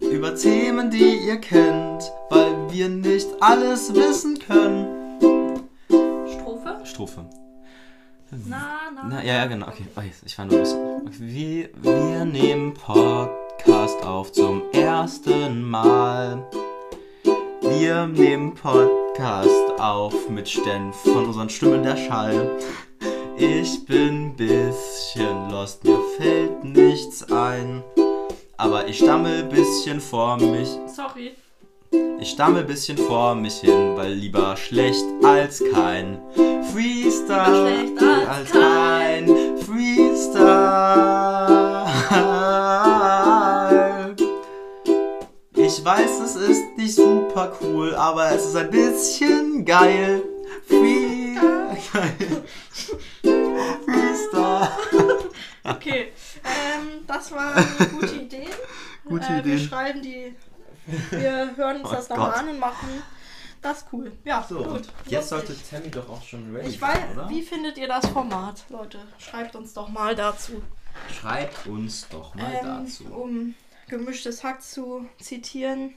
[0.00, 5.01] Über Themen, die ihr kennt, weil wir nicht alles wissen können.
[7.02, 7.24] Strophe.
[8.46, 9.02] Na, na.
[9.08, 9.66] Na, ja, ja, genau.
[9.68, 11.34] Okay, oh, ich war nur ein bisschen.
[11.34, 16.46] Wir, wir nehmen Podcast auf zum ersten Mal.
[17.60, 22.58] Wir nehmen Podcast auf mit Sten von unseren Stimmen der Schall.
[23.36, 27.82] Ich bin bisschen lost, mir fällt nichts ein.
[28.56, 30.68] Aber ich stammel bisschen vor mich.
[30.86, 31.34] Sorry.
[32.22, 36.20] Ich stammel bisschen vor mich hin, weil lieber schlecht als kein
[36.72, 37.66] Freestyle.
[37.66, 39.26] Schlecht als kein
[39.58, 41.82] Freestyle.
[45.56, 50.22] Ich weiß, es ist nicht super cool, aber es ist ein bisschen geil.
[50.68, 51.34] Free
[53.84, 54.68] Freestyle.
[55.64, 56.12] Okay,
[56.44, 58.46] ähm, das war eine gute Idee.
[59.08, 59.66] Gute äh, Wir Idee.
[59.66, 60.36] schreiben die.
[61.10, 62.88] Wir hören uns Oh das nochmal an und machen.
[63.60, 64.10] Das ist cool.
[64.24, 64.88] Ja, So, gut.
[65.06, 65.54] jetzt sollte.
[65.70, 67.28] Tammy doch auch schon ready Ich sein, weiß, oder?
[67.30, 68.98] wie findet ihr das Format, Leute?
[69.18, 70.60] Schreibt uns doch mal dazu.
[71.20, 73.04] Schreibt uns doch mal Ähm, dazu.
[73.06, 73.54] um
[73.88, 75.94] gemischtes Hack zu zitieren,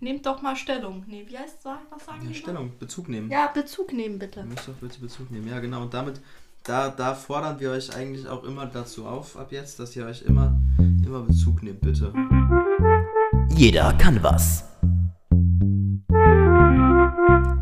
[0.00, 1.04] nehmt doch mal Stellung.
[1.06, 1.64] Nee, wie heißt es?
[1.90, 2.34] Was sagen Ja?
[2.34, 3.30] Stellung, Bezug nehmen.
[3.30, 4.40] Ja, Bezug nehmen bitte.
[4.40, 5.46] Ihr müsst doch bitte Bezug nehmen.
[5.48, 5.82] Ja, genau.
[5.82, 6.20] Und damit,
[6.64, 10.22] da, da fordern wir euch eigentlich auch immer dazu auf, ab jetzt, dass ihr euch
[10.22, 12.12] immer, immer Bezug nehmt, bitte.
[13.54, 14.64] Jeder kann was.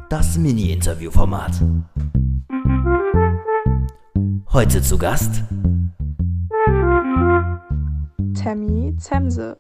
[0.09, 1.53] Das Mini-Interview-Format.
[4.53, 5.43] Heute zu Gast
[8.43, 9.59] Tammy Zemse.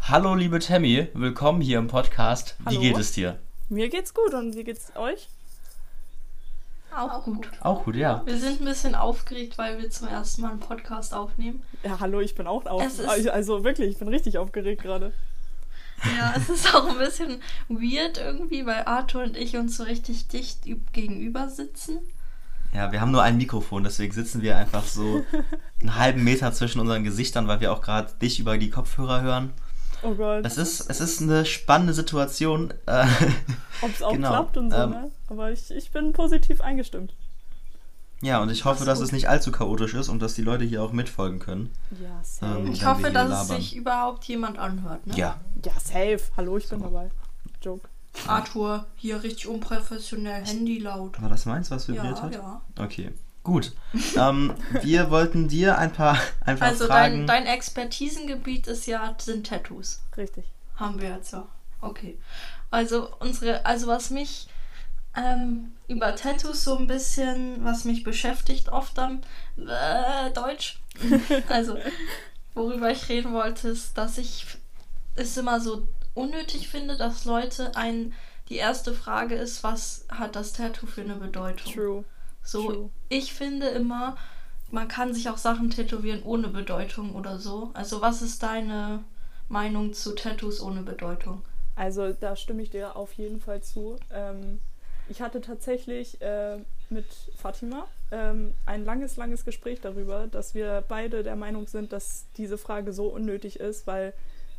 [0.00, 1.08] Hallo, liebe Tammy.
[1.14, 2.56] Willkommen hier im Podcast.
[2.60, 2.80] Wie Hallo.
[2.80, 3.38] geht es dir?
[3.68, 5.28] Mir geht's gut und wie geht's euch?
[6.96, 7.48] Auch gut.
[7.60, 8.22] Auch gut, ja.
[8.24, 11.62] Wir sind ein bisschen aufgeregt, weil wir zum ersten Mal einen Podcast aufnehmen.
[11.82, 12.82] Ja, hallo, ich bin auch auf.
[12.84, 15.12] Es ist- Also, also wirklich, ich bin richtig aufgeregt gerade.
[16.16, 20.28] Ja, es ist auch ein bisschen weird irgendwie, weil Arthur und ich uns so richtig
[20.28, 21.98] dicht üb- gegenüber sitzen.
[22.72, 25.24] Ja, wir haben nur ein Mikrofon, deswegen sitzen wir einfach so
[25.80, 29.52] einen halben Meter zwischen unseren Gesichtern, weil wir auch gerade dich über die Kopfhörer hören.
[30.02, 30.44] Oh Gott.
[30.46, 32.72] Es ist, es ist eine spannende Situation.
[32.86, 33.06] Äh,
[33.82, 35.10] Ob es auch genau, klappt und so, ähm, ne?
[35.28, 37.14] Aber ich, ich bin positiv eingestimmt.
[38.20, 40.82] ja, und ich hoffe, dass es nicht allzu chaotisch ist und dass die Leute hier
[40.82, 41.72] auch mitfolgen können.
[42.00, 42.58] Ja, safe.
[42.60, 45.06] Ähm, Ich hoffe, dass es sich überhaupt jemand anhört.
[45.06, 45.16] Ne?
[45.16, 46.20] Ja, Ja, safe.
[46.36, 47.10] Hallo, ich bin dabei.
[47.62, 47.88] Joke.
[48.26, 51.20] Arthur, hier richtig unprofessionell, Handy laut.
[51.22, 52.32] war das meins, was vibriert Ja, hat?
[52.34, 52.60] ja.
[52.80, 53.72] Okay, gut.
[54.16, 57.26] ähm, wir wollten dir ein paar, ein paar Also Fragen.
[57.26, 60.02] dein, dein Expertisengebiet ist ja, sind Tattoos.
[60.16, 60.44] Richtig.
[60.76, 61.46] Haben wir jetzt ja.
[61.80, 62.18] Okay.
[62.70, 64.48] Also unsere, also was mich
[65.16, 69.20] ähm, über Tattoos so ein bisschen, was mich beschäftigt oft am
[69.56, 70.80] äh, Deutsch.
[71.48, 71.78] also
[72.54, 74.46] worüber ich reden wollte, ist, dass ich
[75.14, 78.12] es immer so unnötig finde, dass Leute ein
[78.48, 81.72] die erste Frage ist, was hat das Tattoo für eine Bedeutung?
[81.72, 82.04] True.
[82.48, 82.90] So, True.
[83.10, 84.16] ich finde immer,
[84.70, 87.70] man kann sich auch Sachen tätowieren ohne Bedeutung oder so.
[87.74, 89.04] Also, was ist deine
[89.50, 91.42] Meinung zu Tattoos ohne Bedeutung?
[91.76, 93.96] Also da stimme ich dir auf jeden Fall zu.
[94.10, 94.60] Ähm,
[95.10, 96.56] ich hatte tatsächlich äh,
[96.88, 97.04] mit
[97.36, 102.56] Fatima ähm, ein langes, langes Gespräch darüber, dass wir beide der Meinung sind, dass diese
[102.56, 104.14] Frage so unnötig ist, weil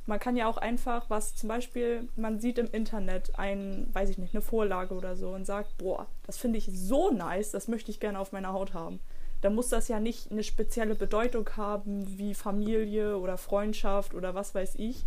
[0.05, 4.17] man kann ja auch einfach, was zum Beispiel, man sieht im Internet ein, weiß ich
[4.17, 7.91] nicht, eine Vorlage oder so und sagt, boah, das finde ich so nice, das möchte
[7.91, 8.99] ich gerne auf meiner Haut haben.
[9.41, 14.53] Da muss das ja nicht eine spezielle Bedeutung haben, wie Familie oder Freundschaft oder was
[14.53, 15.05] weiß ich,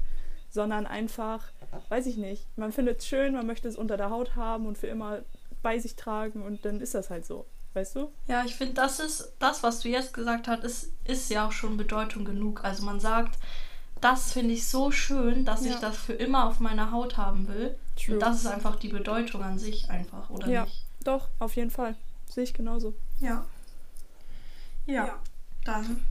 [0.49, 1.51] sondern einfach,
[1.89, 4.79] weiß ich nicht, man findet es schön, man möchte es unter der Haut haben und
[4.79, 5.21] für immer
[5.63, 7.47] bei sich tragen und dann ist das halt so.
[7.75, 8.13] Weißt du?
[8.29, 11.53] Ja, ich finde, das ist das, was du jetzt gesagt hast, ist, ist ja auch
[11.53, 12.65] schon Bedeutung genug.
[12.65, 13.39] Also man sagt,
[14.03, 15.73] das finde ich so schön, dass Ja.
[15.73, 17.75] ich das für immer auf meiner Haut haben will.
[17.97, 18.15] True.
[18.15, 20.65] Und das ist einfach die Bedeutung an sich einfach, oder Ja.
[20.65, 20.85] nicht?
[21.05, 21.97] Doch, auf jeden Fall.
[22.29, 22.95] Sehe ich genauso.
[23.21, 23.45] Ja.
[24.87, 25.19] Ja.
[25.65, 26.03] Dann.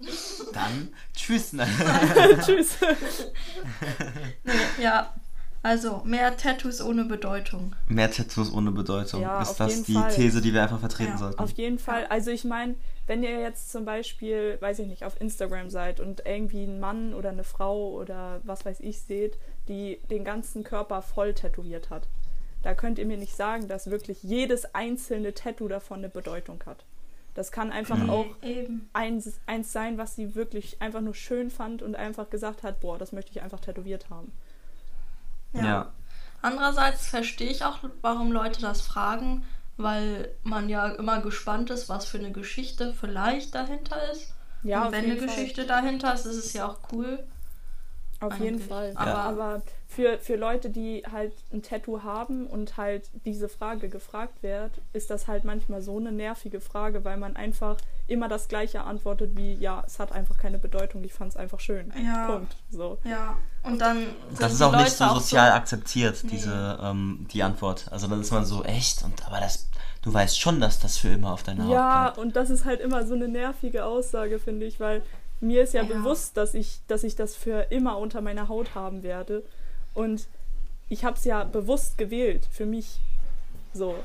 [0.52, 1.50] Dann tschüss.
[2.44, 2.76] Tschüss.
[4.44, 4.52] Nee,
[4.82, 5.14] ja.
[5.62, 7.74] Also, mehr Tattoos ohne Bedeutung.
[7.88, 9.22] Mehr Tattoos ohne Bedeutung.
[9.22, 10.12] Ja, ist auf das jeden die Fall.
[10.14, 11.38] These, die wir einfach vertreten Ja, sollten?
[11.38, 12.06] Auf jeden Fall.
[12.08, 12.74] Also ich meine,
[13.06, 17.12] wenn ihr jetzt zum Beispiel, weiß ich nicht, auf Instagram seid und irgendwie einen Mann
[17.14, 19.38] oder eine Frau oder was weiß ich seht,
[19.68, 22.08] die den ganzen Körper voll tätowiert hat,
[22.62, 26.84] da könnt ihr mir nicht sagen, dass wirklich jedes einzelne Tattoo davon eine Bedeutung hat.
[27.34, 28.10] Das kann einfach Mhm.
[28.10, 28.88] auch Eben.
[28.92, 32.96] eins, eins sein, was sie wirklich einfach nur schön fand und einfach gesagt hat, boah,
[32.96, 34.32] das möchte ich einfach tätowiert haben.
[35.52, 35.92] ja.
[36.42, 39.44] Andererseits verstehe ich auch, warum Leute das fragen,
[39.76, 44.32] weil man ja immer gespannt ist, was für eine Geschichte vielleicht dahinter ist.
[44.62, 45.36] Ja, Und wenn jeden eine Fall.
[45.36, 47.18] Geschichte dahinter ist, ist es ja auch cool.
[48.20, 48.68] Auf jeden Eigentlich.
[48.68, 48.92] Fall.
[48.94, 49.62] Aber- Aber,
[49.94, 55.10] für, für Leute, die halt ein Tattoo haben und halt diese Frage gefragt wird, ist
[55.10, 57.76] das halt manchmal so eine nervige Frage, weil man einfach
[58.08, 61.60] immer das Gleiche antwortet wie, ja, es hat einfach keine Bedeutung, ich fand es einfach
[61.60, 61.92] schön.
[62.04, 62.26] Ja.
[62.26, 62.56] Punkt.
[62.70, 62.98] So.
[63.04, 63.36] Ja.
[63.62, 64.06] Und dann.
[64.38, 66.30] Das ist auch nicht Leute so auch sozial akzeptiert, Nee.
[66.32, 67.86] diese, ähm, die Antwort.
[67.90, 69.02] Also dann ist man so, echt?
[69.04, 69.68] Und aber das,
[70.02, 72.18] du weißt schon, dass das für immer auf deiner Haut Ja, bleibt.
[72.18, 75.02] und das ist halt immer so eine nervige Aussage, finde ich, weil
[75.40, 75.88] mir ist ja, Ja.
[75.88, 79.42] bewusst, dass ich, dass ich das für immer unter meiner Haut haben werde.
[79.94, 80.26] Und
[80.88, 82.98] ich habe es ja bewusst gewählt, für mich.
[83.72, 83.96] So.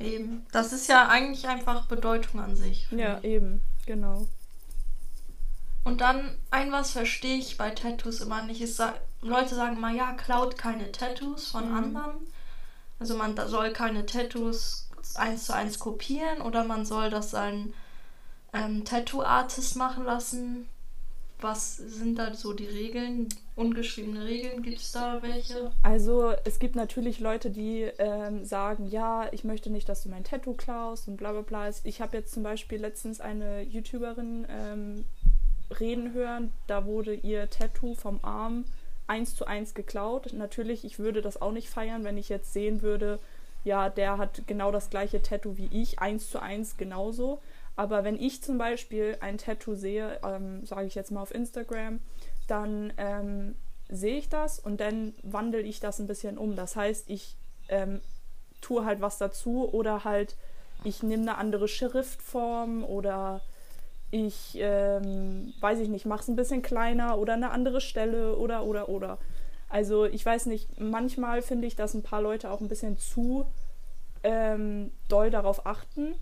[0.00, 0.46] Eben.
[0.52, 2.88] Das ist ja eigentlich einfach Bedeutung an sich.
[2.90, 3.24] Ja, ich.
[3.24, 4.26] eben, genau.
[5.84, 8.82] Und dann, ein was verstehe ich bei Tattoos immer nicht, ist,
[9.22, 11.76] Leute sagen immer, ja, klaut keine Tattoos von Mhm.
[11.76, 12.16] anderen.
[12.98, 17.72] Also man soll keine Tattoos eins zu eins kopieren oder man soll das ein
[18.52, 20.68] ähm, Tattoo-Artist machen lassen.
[21.40, 23.28] Was sind da so die Regeln?
[23.54, 25.70] Ungeschriebene Regeln, gibt es da welche?
[25.82, 30.24] Also es gibt natürlich Leute, die ähm, sagen, ja, ich möchte nicht, dass du mein
[30.24, 31.70] Tattoo klaust und bla bla bla.
[31.84, 35.04] Ich habe jetzt zum Beispiel letztens eine YouTuberin ähm,
[35.78, 38.64] reden hören, da wurde ihr Tattoo vom Arm
[39.06, 40.32] eins zu eins geklaut.
[40.32, 43.18] Natürlich, ich würde das auch nicht feiern, wenn ich jetzt sehen würde,
[43.64, 47.40] ja, der hat genau das gleiche Tattoo wie ich, eins zu eins genauso.
[47.78, 52.00] Aber wenn ich zum Beispiel ein Tattoo sehe, ähm, sage ich jetzt mal auf Instagram,
[52.48, 53.54] dann ähm,
[53.88, 56.56] sehe ich das und dann wandle ich das ein bisschen um.
[56.56, 57.36] Das heißt, ich
[57.68, 58.00] ähm,
[58.60, 60.34] tue halt was dazu oder halt
[60.82, 63.42] ich nehme eine andere Schriftform oder
[64.10, 68.64] ich ähm, weiß ich nicht, mache es ein bisschen kleiner oder eine andere Stelle oder
[68.64, 69.18] oder oder.
[69.68, 73.46] Also ich weiß nicht, manchmal finde ich, dass ein paar Leute auch ein bisschen zu
[74.24, 76.16] ähm, doll darauf achten.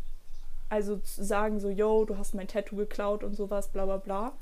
[0.68, 4.32] Also zu sagen so, yo, du hast mein Tattoo geklaut und sowas, bla bla bla.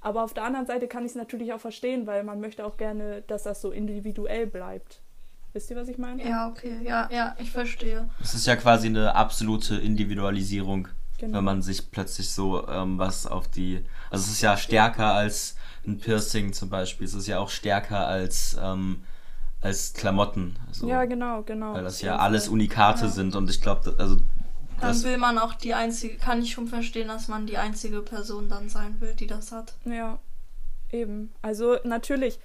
[0.00, 2.76] Aber auf der anderen Seite kann ich es natürlich auch verstehen, weil man möchte auch
[2.76, 5.00] gerne, dass das so individuell bleibt.
[5.52, 6.22] Wisst ihr, was ich meine?
[6.28, 8.08] Ja, okay, ja, ja, ich verstehe.
[8.22, 10.88] Es ist ja quasi eine absolute Individualisierung,
[11.18, 11.38] Genau.
[11.38, 13.82] wenn man sich plötzlich so ähm, was auf die.
[14.10, 15.56] Also es ist ja stärker als
[15.86, 17.06] ein Piercing zum Beispiel.
[17.06, 19.02] Es ist ja auch stärker als, ähm,
[19.62, 20.56] als Klamotten.
[20.72, 20.86] So.
[20.88, 21.72] Ja, genau, genau.
[21.72, 22.48] Weil das ja alles.
[22.48, 23.10] Unikate Ja.
[23.10, 24.18] sind und ich glaube, also
[24.80, 28.02] Dann das, will man auch die einzige, kann ich schon verstehen, dass man die einzige
[28.02, 29.74] Person dann sein will, die das hat.
[29.84, 30.18] Ja,
[30.92, 31.32] eben.
[31.42, 32.38] Also natürlich,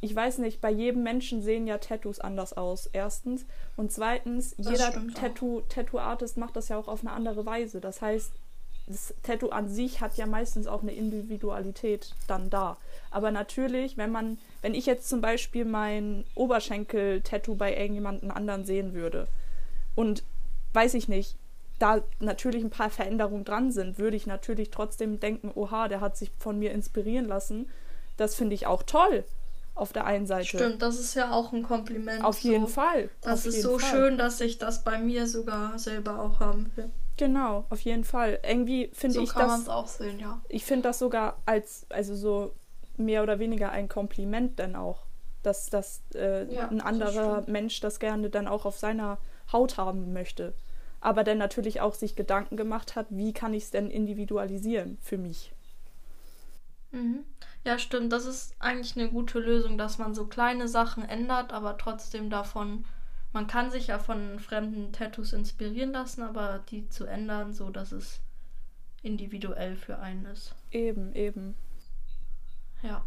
[0.00, 3.44] ich weiß nicht, bei jedem Menschen sehen ja Tattoos anders aus, erstens.
[3.76, 5.14] Und zweitens, Das jeder auch.
[5.14, 7.80] Tattoo, Tattoo-Artist macht das ja auch auf eine andere Weise.
[7.80, 8.32] Das heißt,
[8.86, 12.76] das Tattoo an sich hat ja meistens auch eine Individualität dann da.
[13.10, 18.92] Aber natürlich, wenn man, wenn ich jetzt zum Beispiel mein Oberschenkel-Tattoo bei irgendjemandem anderen sehen
[18.92, 19.26] würde
[19.94, 20.22] und
[20.74, 21.36] weiß ich nicht,
[21.78, 26.16] da natürlich ein paar Veränderungen dran sind, würde ich natürlich trotzdem denken, oha, der hat
[26.16, 27.68] sich von mir inspirieren lassen.
[28.16, 29.24] Das finde ich auch toll
[29.74, 30.46] auf der einen Seite.
[30.46, 32.22] Stimmt, das ist ja auch ein Kompliment.
[32.24, 32.72] Auf jeden so.
[32.72, 33.10] Fall.
[33.22, 33.90] Das auf ist jeden so Fall.
[33.90, 36.90] schön, dass ich das bei mir sogar selber auch haben will.
[37.16, 38.40] Genau, auf jeden Fall.
[38.42, 40.40] Irgendwie finde So ich kann man das, es auch sehen, ja.
[40.48, 42.54] ich finde das sogar als, also so
[42.96, 45.06] mehr oder weniger ein Kompliment dann auch,
[45.42, 47.48] dass, dass äh, Ja, ein das anderer stimmt.
[47.48, 49.18] Mensch das gerne dann auch auf seiner
[49.52, 50.54] Haut haben möchte.
[51.04, 55.18] Aber dann natürlich auch sich Gedanken gemacht hat, wie kann ich es denn individualisieren für
[55.18, 55.52] mich.
[56.92, 57.26] Mhm.
[57.62, 58.10] Ja, stimmt.
[58.10, 62.86] Das ist eigentlich eine gute Lösung, dass man so kleine Sachen ändert, aber trotzdem davon.
[63.34, 67.92] Man kann sich ja von fremden Tattoos inspirieren lassen, aber die zu ändern, so dass
[67.92, 68.20] es
[69.02, 70.54] individuell für einen ist.
[70.70, 71.54] Eben, eben.
[72.82, 73.04] Ja.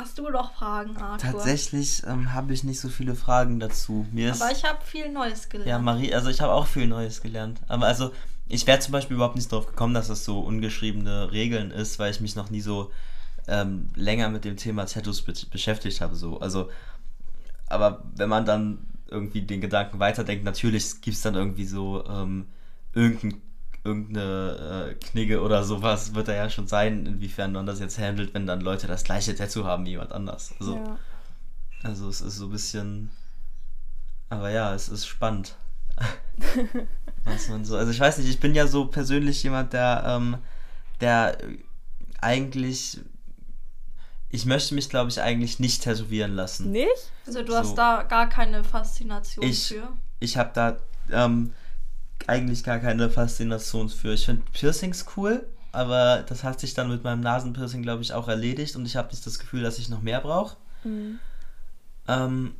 [0.00, 1.32] Hast du noch Fragen, Arthur?
[1.32, 4.06] Tatsächlich ähm, habe ich nicht so viele Fragen dazu.
[4.12, 5.68] Mir ist, Aber ich habe viel Neues gelernt.
[5.68, 7.60] ja, Marie, also ich habe auch viel Neues gelernt.
[7.68, 8.10] Aber also,
[8.48, 12.10] ich wäre zum Beispiel überhaupt nicht drauf gekommen, dass das so ungeschriebene Regeln ist, weil
[12.10, 12.90] ich mich noch nie so
[13.46, 16.14] ähm, länger mit dem Thema Tattoos be beschäftigt habe.
[16.14, 16.40] So.
[16.40, 16.70] Also,
[17.66, 22.46] aber wenn man dann irgendwie den Gedanken weiterdenkt, natürlich gibt es dann irgendwie so ähm,
[22.94, 23.42] irgendein,
[23.84, 28.34] irgendeine äh, Knigge oder sowas, wird da ja schon sein, inwiefern man das jetzt handelt,
[28.34, 30.52] wenn dann Leute das gleiche Tattoo haben wie jemand anders.
[30.60, 30.98] Also, Ja.
[31.82, 33.10] also es ist so ein bisschen.
[34.28, 35.56] Aber ja, es ist spannend.
[37.24, 37.76] Was man so.
[37.76, 40.38] Also ich weiß nicht, ich bin ja so persönlich jemand, der, ähm,
[41.00, 41.36] der
[42.20, 43.00] eigentlich.
[44.32, 46.70] Ich möchte mich, glaube ich, eigentlich nicht tätowieren lassen.
[46.70, 46.88] Nicht?
[47.26, 47.58] also du so.
[47.58, 49.88] hast da gar keine Faszination Ich- für.
[50.20, 50.76] Ich habe da
[51.10, 51.52] ähm,
[52.28, 54.14] eigentlich gar keine Faszination für.
[54.14, 58.28] Ich finde Piercings cool, aber das hat sich dann mit meinem Nasenpiercing, glaube ich, auch
[58.28, 60.56] erledigt und ich habe nicht das Gefühl, dass ich noch mehr brauche.
[60.84, 61.18] Mhm.
[62.08, 62.54] Ähm,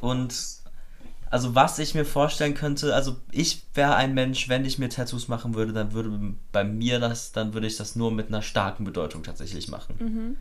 [0.00, 0.34] und
[1.30, 5.28] also was ich mir vorstellen könnte, also ich wäre ein Mensch, wenn ich mir Tattoos
[5.28, 8.84] machen würde, dann würde bei mir das, dann würde ich das nur mit einer starken
[8.84, 9.96] Bedeutung tatsächlich machen.
[9.98, 10.36] Mhm.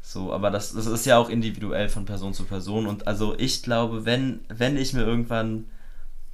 [0.00, 3.62] So, aber das, das ist ja auch individuell von Person zu Person und also ich
[3.62, 5.66] glaube, wenn, wenn ich mir irgendwann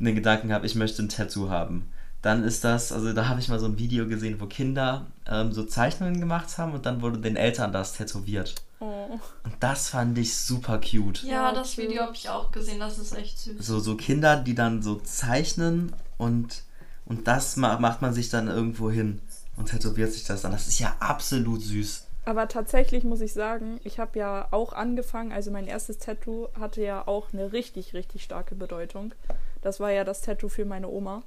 [0.00, 1.90] einen Gedanken habe, ich möchte ein Tattoo haben,
[2.22, 5.52] dann ist das, also da habe ich mal so ein Video gesehen, wo Kinder ähm,
[5.52, 8.54] so Zeichnungen gemacht haben und dann wurde den Eltern das tätowiert.
[8.80, 9.18] Oh.
[9.44, 11.22] Und das fand ich super cute.
[11.22, 11.88] Ja, das cute.
[11.88, 12.80] Video habe ich auch gesehen.
[12.80, 13.54] Das ist echt süß.
[13.58, 16.62] so, so Kinder, die dann so zeichnen und,
[17.04, 19.20] und das ma macht man sich dann irgendwo hin
[19.56, 20.52] und tätowiert sich das dann.
[20.52, 22.07] Das ist ja absolut süß.
[22.28, 26.82] Aber tatsächlich muss ich sagen, ich habe ja auch angefangen, also mein erstes Tattoo hatte
[26.82, 29.14] ja auch eine richtig, richtig starke Bedeutung.
[29.62, 31.22] Das war ja das Tattoo für meine Oma.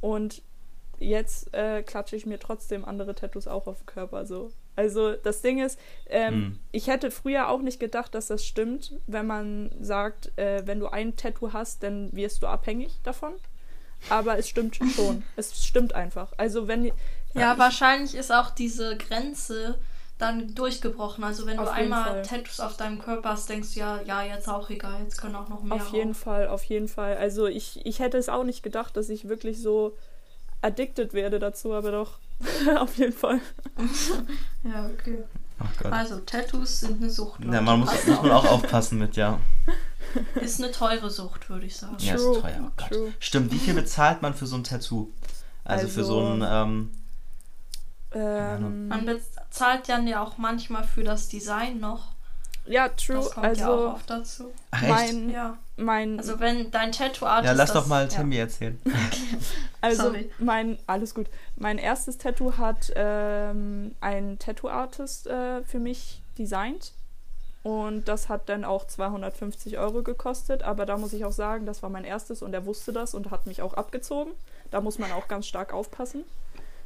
[0.00, 0.40] Und
[0.98, 4.24] jetzt äh, klatsche ich mir trotzdem andere Tattoos auch auf den Körper.
[4.24, 4.50] So.
[4.76, 5.78] Also das Ding ist,
[6.08, 6.58] ähm, Mhm.
[6.72, 10.86] ich hätte früher auch nicht gedacht, dass das stimmt, wenn man sagt, äh, wenn du
[10.86, 13.34] ein Tattoo hast, dann wirst du abhängig davon.
[14.08, 15.22] Aber es stimmt schon.
[15.36, 16.32] es stimmt einfach.
[16.38, 16.86] Also wenn
[17.34, 19.78] Ja, ich- wahrscheinlich ist auch diese Grenze
[20.18, 21.22] dann durchgebrochen.
[21.24, 22.22] Also wenn du Auf jeden einmal Fall.
[22.22, 25.48] Tattoos auf deinem Körper hast, denkst du ja, ja, jetzt auch egal, jetzt können auch
[25.48, 26.18] noch mehr Auf jeden rauf.
[26.18, 27.16] Fall, auf jeden Fall.
[27.18, 29.96] Also ich, ich hätte es auch nicht gedacht, dass ich wirklich so
[30.62, 32.18] addicted werde dazu, aber doch,
[32.78, 33.40] auf jeden Fall.
[34.64, 35.18] Ja, okay.
[35.90, 37.42] Also, Tattoos sind eine Sucht.
[37.44, 38.44] Ja, man muss, Passt muss man auf.
[38.44, 39.38] auch aufpassen mit, ja.
[40.34, 41.96] Ist eine teure Sucht, würde ich sagen.
[42.00, 42.60] Ja, ist True, teuer.
[42.66, 42.88] Oh Gott.
[42.90, 43.12] true.
[43.20, 45.08] Stimmt, wie viel bezahlt man für so ein Tattoo?
[45.64, 46.90] Also, für so Also- ein, ähm,
[48.12, 49.04] Ähm, Man
[49.56, 52.08] bezahlt dann ja auch manchmal für das Design noch.
[52.66, 53.16] ja, true.
[53.16, 54.52] Das kommt ja auch Also oft dazu.
[54.72, 54.88] echt?
[54.88, 55.56] mein, Ja.
[55.76, 57.46] mein, Also wenn dein Tattoo-Artist...
[57.46, 58.08] ja, lass das, doch mal ja.
[58.08, 58.78] Timmy erzählen.
[59.80, 60.30] also sorry.
[60.38, 61.26] mein, alles gut.
[61.56, 66.92] Mein erstes Tattoo hat ähm, ein Tattoo-Artist äh, für mich designt.
[67.62, 70.62] Und das hat dann auch 250 Euro gekostet.
[70.64, 73.30] Aber da muss ich auch sagen, das war mein erstes und er wusste das und
[73.30, 74.32] hat mich auch abgezogen.
[74.70, 76.24] Da muss man auch ganz stark aufpassen.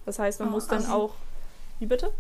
[0.07, 0.91] Das heißt, man Oh, muss dann assi.
[0.93, 1.14] auch.
[1.81, 2.12] Wie bitte?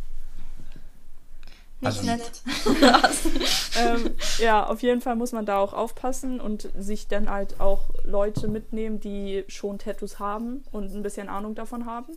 [1.80, 2.42] Nicht Also- nett.
[3.78, 7.90] ähm, ja, auf jeden Fall muss man da auch aufpassen und sich dann halt auch
[8.04, 12.12] Leute mitnehmen, die schon Tattoos haben und ein bisschen Ahnung davon haben.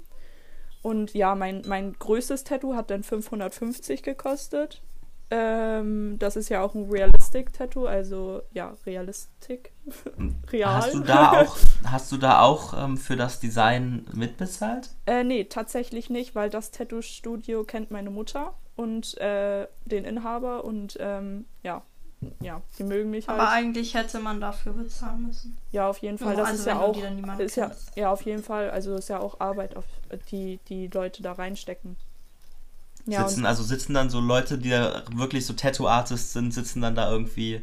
[0.82, 4.82] Und ja, mein, mein größtes Tattoo hat dann 550 gekostet.
[5.32, 9.72] Ähm, das ist ja auch ein Realistic-Tattoo, also ja, Realistic.
[10.51, 10.76] Real.
[10.76, 14.89] Hast du da auch, hast du da auch ähm, für das Design mitbezahlt?
[15.05, 20.97] Äh, nee, tatsächlich nicht, weil das Tattoo-Studio kennt meine Mutter und äh, den Inhaber und
[20.99, 21.84] ähm, ja,
[22.39, 23.39] ja, die mögen mich halt.
[23.39, 25.57] Aber eigentlich hätte man dafür bezahlen müssen.
[25.71, 26.36] Ja, auf jeden Fall.
[26.36, 26.97] Das also ist ja auch.
[27.39, 27.95] Ist ja, kennst.
[27.97, 28.69] ja, auf jeden Fall.
[28.69, 29.86] Also ist ja auch Arbeit, auf
[30.32, 31.97] die die Leute da reinstecken.
[33.05, 36.82] Ja, sitzen, und, also sitzen dann so Leute, die da wirklich so Tattoo-Artists sind, sitzen
[36.82, 37.61] dann da irgendwie,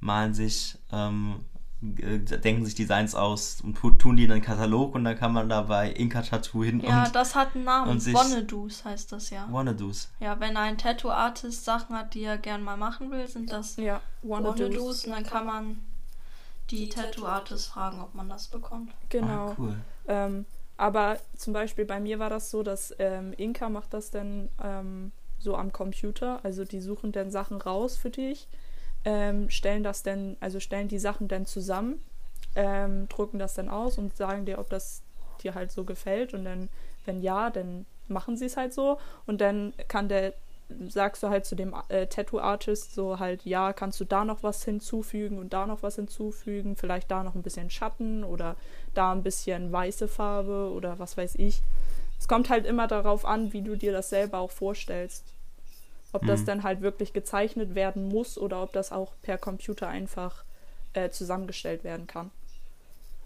[0.00, 5.04] malen sich, ähm, äh, denken sich Designs aus und tun die in einen Katalog und
[5.04, 8.00] dann kann man da bei Inka Tattoo hin Ja, und das hat einen Namen.
[8.00, 9.46] Wonnedoos heißt das ja.
[9.50, 10.08] Wannadoos.
[10.18, 14.00] Ja, wenn ein Tattoo-Artist Sachen hat, die er gern mal machen will, sind das ja,
[14.22, 14.60] wanna do's.
[14.60, 15.78] Wonnedoos und dann kann man
[16.70, 18.92] die Tattoo-Artists fragen, ob man das bekommt.
[19.10, 19.48] Genau.
[19.50, 19.76] Ah, cool.
[20.08, 20.46] Ähm,
[20.78, 25.12] aber zum Beispiel bei mir war das so, dass ähm, Inka macht das dann ähm,
[25.38, 26.40] so am Computer.
[26.42, 28.48] Also die suchen dann Sachen raus für dich.
[29.06, 32.04] Ähm, stellen das denn, also stellen die Sachen dann zusammen,
[32.56, 35.02] ähm, drucken das dann aus und sagen dir, ob das
[35.42, 36.34] dir halt so gefällt.
[36.34, 36.68] Und dann,
[37.04, 38.98] wenn ja, dann machen sie es halt so.
[39.24, 40.34] Und dann kann der,
[40.88, 44.64] sagst du halt zu dem äh, Tattoo-Artist so halt, ja, kannst du da noch was
[44.64, 48.56] hinzufügen und da noch was hinzufügen, vielleicht da noch ein bisschen Schatten oder
[48.92, 51.62] da ein bisschen weiße Farbe oder was weiß ich.
[52.18, 55.35] Es kommt halt immer darauf an, wie du dir das selber auch vorstellst.
[56.16, 56.46] Ob das Mhm.
[56.46, 60.44] dann halt wirklich gezeichnet werden muss oder ob das auch per Computer einfach
[60.94, 62.30] äh, zusammengestellt werden kann.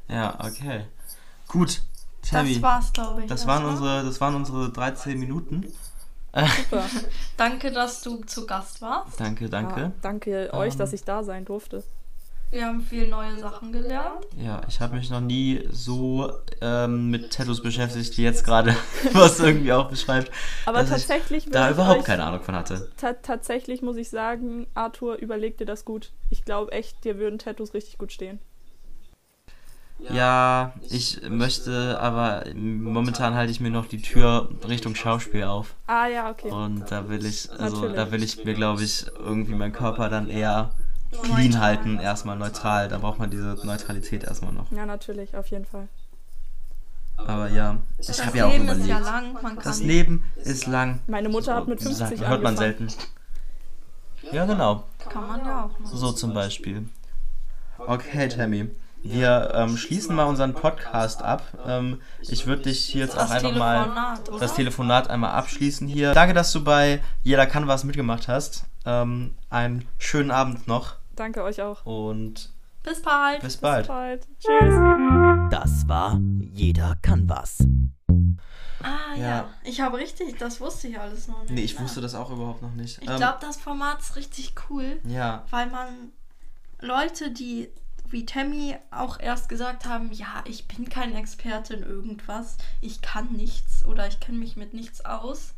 [0.09, 0.85] Ja, okay.
[1.49, 1.83] Gut,
[2.29, 2.55] Tammy.
[2.55, 3.29] Das war's, glaube ich.
[3.29, 3.93] Das waren, erstmal.
[3.95, 5.73] unsere, das waren unsere 13 Minuten.
[6.33, 6.85] Super.
[7.37, 9.19] Danke, dass du zu Gast warst.
[9.19, 9.81] Danke, danke.
[9.81, 10.79] Ja, danke euch, Ähm.
[10.79, 11.83] dass ich da sein durfte.
[12.51, 14.27] Wir haben viel neue Sachen gelernt.
[14.37, 18.75] Ja, ich habe mich noch nie so ähm, mit Tattoos beschäftigt wie jetzt gerade,
[19.13, 20.33] was irgendwie auch beschreibt,
[20.67, 22.91] Aber dass tatsächlich ich da ich überhaupt keine Ahnung von hatte.
[22.97, 26.11] Ta tatsächlich muss ich sagen, Arthur, überleg dir das gut.
[26.29, 28.41] Ich glaube echt, dir würden Tattoos richtig gut stehen.
[30.09, 35.75] Ja, ich möchte, aber momentan halte ich mir noch die Tür Richtung Schauspiel auf.
[35.87, 36.51] Ah ja, okay.
[36.51, 37.97] Und da will ich, also Natürlich.
[37.97, 40.73] da will ich mir, glaube ich, irgendwie meinen Körper dann eher
[41.11, 42.89] clean halten, erstmal neutral.
[42.89, 44.71] Da braucht man diese Neutralität erstmal noch.
[44.73, 45.89] Ja, natürlich, auf jeden Fall.
[47.17, 49.05] Aber ja, ich habe ja auch Leben ist ja überlegt.
[49.05, 49.33] lang.
[49.35, 51.01] Man kann Das Leben ist lang.
[51.07, 52.89] Meine Mutter hat mit So, 50 sagt- hört man angefangen.
[52.89, 54.35] selten.
[54.35, 54.85] Ja, genau.
[55.09, 55.87] kann man ja auch noch.
[55.93, 56.89] So zum Beispiel.
[57.79, 58.71] Okay, Tammy.
[59.03, 61.43] Wir ähm, schließen mal unseren Podcast ab.
[61.67, 66.13] Ähm, ich würde dich hier jetzt auch einfach mal das Telefonat einmal abschließen hier.
[66.13, 68.65] Danke, dass du bei Jeder kann was mitgemacht hast.
[68.85, 71.85] Ähm, einen schönen Abend noch Danke euch auch.
[71.85, 72.49] und
[72.83, 73.41] Bis bald.
[73.43, 73.89] bis Bis bald.
[73.89, 74.27] bald.
[74.39, 75.51] Tschüss.
[75.51, 77.59] Das war Jeder kann was.
[78.83, 79.23] Ah ja.
[79.23, 79.49] Ja.
[79.65, 81.51] ich habe richtig, das wusste ich alles noch nicht.
[81.53, 81.81] Nee, ich Ja.
[81.83, 83.03] wusste das auch überhaupt noch nicht.
[83.03, 85.89] Ich Ähm, glaube, das Format ist richtig cool, Ja, weil man
[86.81, 87.69] Leute, die
[88.09, 93.31] wie Tammy auch erst gesagt haben, ja, ich bin kein Experte in irgendwas, ich kann
[93.33, 95.53] nichts oder ich kenne mich mit nichts aus.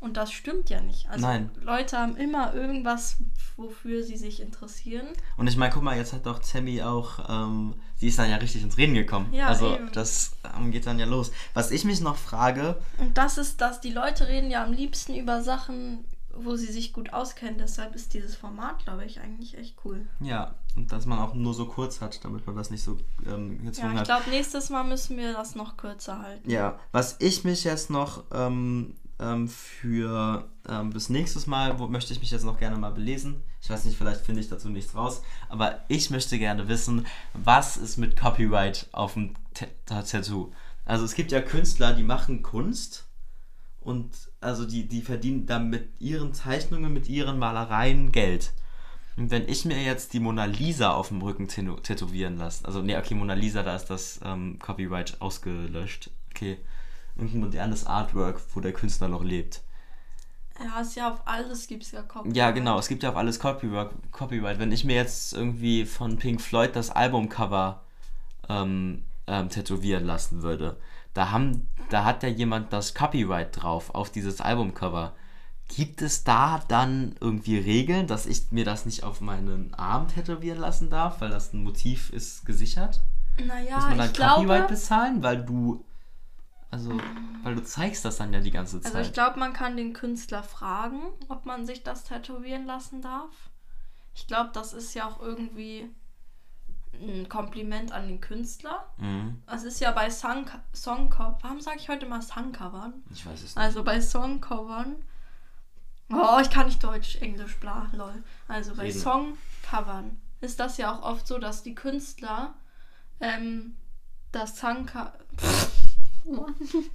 [0.00, 1.08] Und das stimmt ja nicht.
[1.08, 1.50] Also Nein.
[1.62, 3.16] Leute haben immer irgendwas,
[3.56, 5.06] wofür sie sich interessieren.
[5.38, 8.36] und ich meine, guck mal, jetzt hat doch Tammy auch, ähm, sie ist dann ja
[8.36, 9.32] richtig ins Reden gekommen.
[9.32, 9.90] Ja, also eben.
[9.92, 11.32] das ähm, geht dann ja los.
[11.54, 15.14] Was ich mich noch frage, Und das ist das, die Leute reden ja am liebsten
[15.14, 16.04] über Sachen,
[16.36, 17.56] wo sie sich gut auskennen.
[17.58, 20.06] Deshalb ist dieses Format, glaube ich, eigentlich echt cool.
[20.20, 23.58] ja, und dass man auch nur so kurz hat, damit man das nicht so ähm,
[23.62, 24.06] Ja, gezwungen ich hat.
[24.06, 26.50] glaube, nächstes Mal müssen wir das noch kürzer halten.
[26.50, 32.12] Ja, was ich mich jetzt noch ähm, ähm, für ähm, bis nächstes Mal, wo möchte
[32.12, 33.42] ich mich jetzt noch gerne mal belesen.
[33.62, 37.76] Ich weiß nicht, vielleicht finde ich dazu nichts raus, aber ich möchte gerne wissen, was
[37.76, 39.34] ist mit Copyright auf dem
[39.86, 40.52] Tattoo?
[40.84, 43.06] Also es gibt ja Künstler, die machen Kunst
[43.80, 44.10] und
[44.40, 48.52] also die, die verdienen dann mit ihren Zeichnungen, mit ihren Malereien Geld.
[49.16, 52.82] Und wenn ich mir jetzt die Mona Lisa auf dem Rücken tätow- tätowieren lasse, also
[52.82, 56.10] nee, okay, Mona Lisa, da ist das ähm, Copyright ausgelöscht.
[56.30, 56.58] Okay,
[57.16, 59.62] irgendein modernes Artwork, wo der Künstler noch lebt.
[60.62, 62.36] Ja, ist ja auf alles gibt es ja Copyright.
[62.36, 63.90] Ja, genau, es gibt ja auf alles Copyright.
[64.12, 64.58] Copyright.
[64.58, 67.82] Wenn ich mir jetzt irgendwie von Pink Floyd das Albumcover
[68.48, 70.76] ähm, ähm, tätowieren lassen würde,
[71.12, 75.14] da, haben, da hat ja jemand das Copyright drauf auf dieses Albumcover.
[75.68, 80.58] Gibt es da dann irgendwie Regeln, dass ich mir das nicht auf meinen Arm tätowieren
[80.58, 83.00] lassen darf, weil das ein Motiv ist gesichert?
[83.44, 85.84] Naja, Muss man dann Copyright glaube, bezahlen, weil du
[86.74, 87.00] also
[87.44, 88.96] weil du zeigst das dann ja die ganze Zeit.
[88.96, 93.30] also ich glaube, man kann den Künstler fragen, ob man sich das tätowieren lassen darf.
[94.12, 95.88] Ich glaube, das ist ja auch irgendwie
[96.94, 98.86] ein Kompliment an den Künstler.
[98.96, 99.40] mhm.
[99.46, 101.38] Es ist ja bei Song Songcover.
[101.42, 102.94] Warum sage ich heute mal Songcovern?
[103.12, 103.56] Ich weiß es nicht.
[103.56, 104.96] Also bei Songcovern.
[106.10, 108.24] Oh, ich kann nicht Deutsch, Englisch, bla, lol.
[108.48, 108.98] Also bei Reden.
[108.98, 112.54] Songcovern ist das ja auch oft so, dass die Künstler
[113.20, 113.76] ähm,
[114.32, 115.12] das Songcover.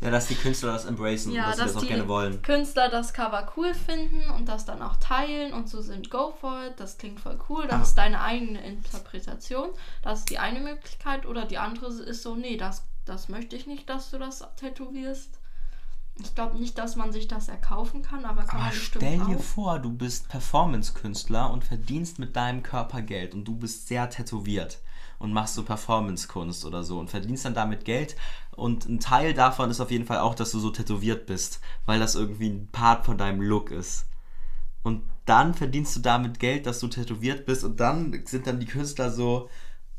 [0.01, 2.41] Ja, dass die Künstler das embracen Ja, und dass sie dass das auch gerne wollen.
[2.41, 6.65] Künstler das Cover cool finden und das dann auch teilen und so sind, go for
[6.65, 7.83] it, das klingt voll cool, das Ah.
[7.83, 9.69] ist deine eigene Interpretation.
[10.01, 11.25] Das ist die eine Möglichkeit.
[11.25, 15.38] Oder die andere ist so, nee, das, das möchte ich nicht, dass du das tätowierst.
[16.21, 19.19] Ich glaube nicht, dass man sich das erkaufen kann, aber kann Aber man bestimmt stell
[19.19, 19.41] dir auch.
[19.41, 24.79] vor, du bist Performance-Künstler und verdienst mit deinem Körper Geld und du bist sehr tätowiert
[25.17, 28.15] und machst so Performance-Kunst oder so und verdienst dann damit Geld
[28.51, 31.99] und ein Teil davon ist auf jeden Fall auch, dass du so tätowiert bist, weil
[31.99, 34.05] das irgendwie ein Part von deinem Look ist.
[34.83, 38.65] Und dann verdienst du damit Geld, dass du tätowiert bist und dann sind dann die
[38.65, 39.49] Künstler so,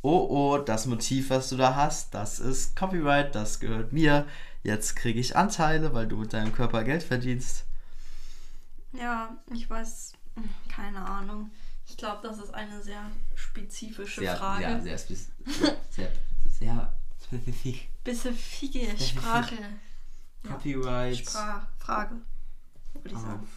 [0.03, 4.27] oh oh, das Motiv, was du da hast, das ist Copyright, das gehört mir,
[4.63, 7.65] jetzt kriege ich Anteile, weil du mit deinem Körper Geld verdienst.
[8.93, 10.13] Ja, ich weiß,
[10.69, 11.51] keine Ahnung.
[11.87, 14.81] Ich glaube, das ist eine sehr spezifische Sehr, Frage.
[14.83, 15.29] sehr, sehr, spez-
[15.91, 16.13] sehr,
[16.59, 16.93] sehr
[17.25, 17.89] spezifisch.
[18.03, 19.55] Spezifische Sprache.
[20.45, 20.51] Ja.
[20.53, 21.17] Copyright.
[21.19, 22.15] Sprach Frage,
[22.95, 23.49] würde ich sagen.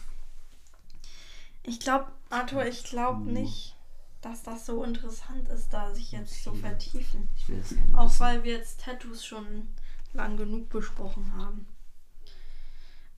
[1.62, 3.74] Ich glaube, Arthur, ich glaube nicht,
[4.20, 6.62] dass das so interessant ist, da sich jetzt zu Viele.
[6.68, 7.28] vertiefen.
[7.36, 9.68] Ich will das gerne Auch weil wir jetzt Tattoos schon
[10.14, 11.66] lang genug besprochen haben.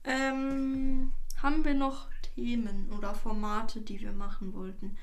[0.03, 4.97] Ähm, haben wir noch Themen oder Formate, die wir machen wollten?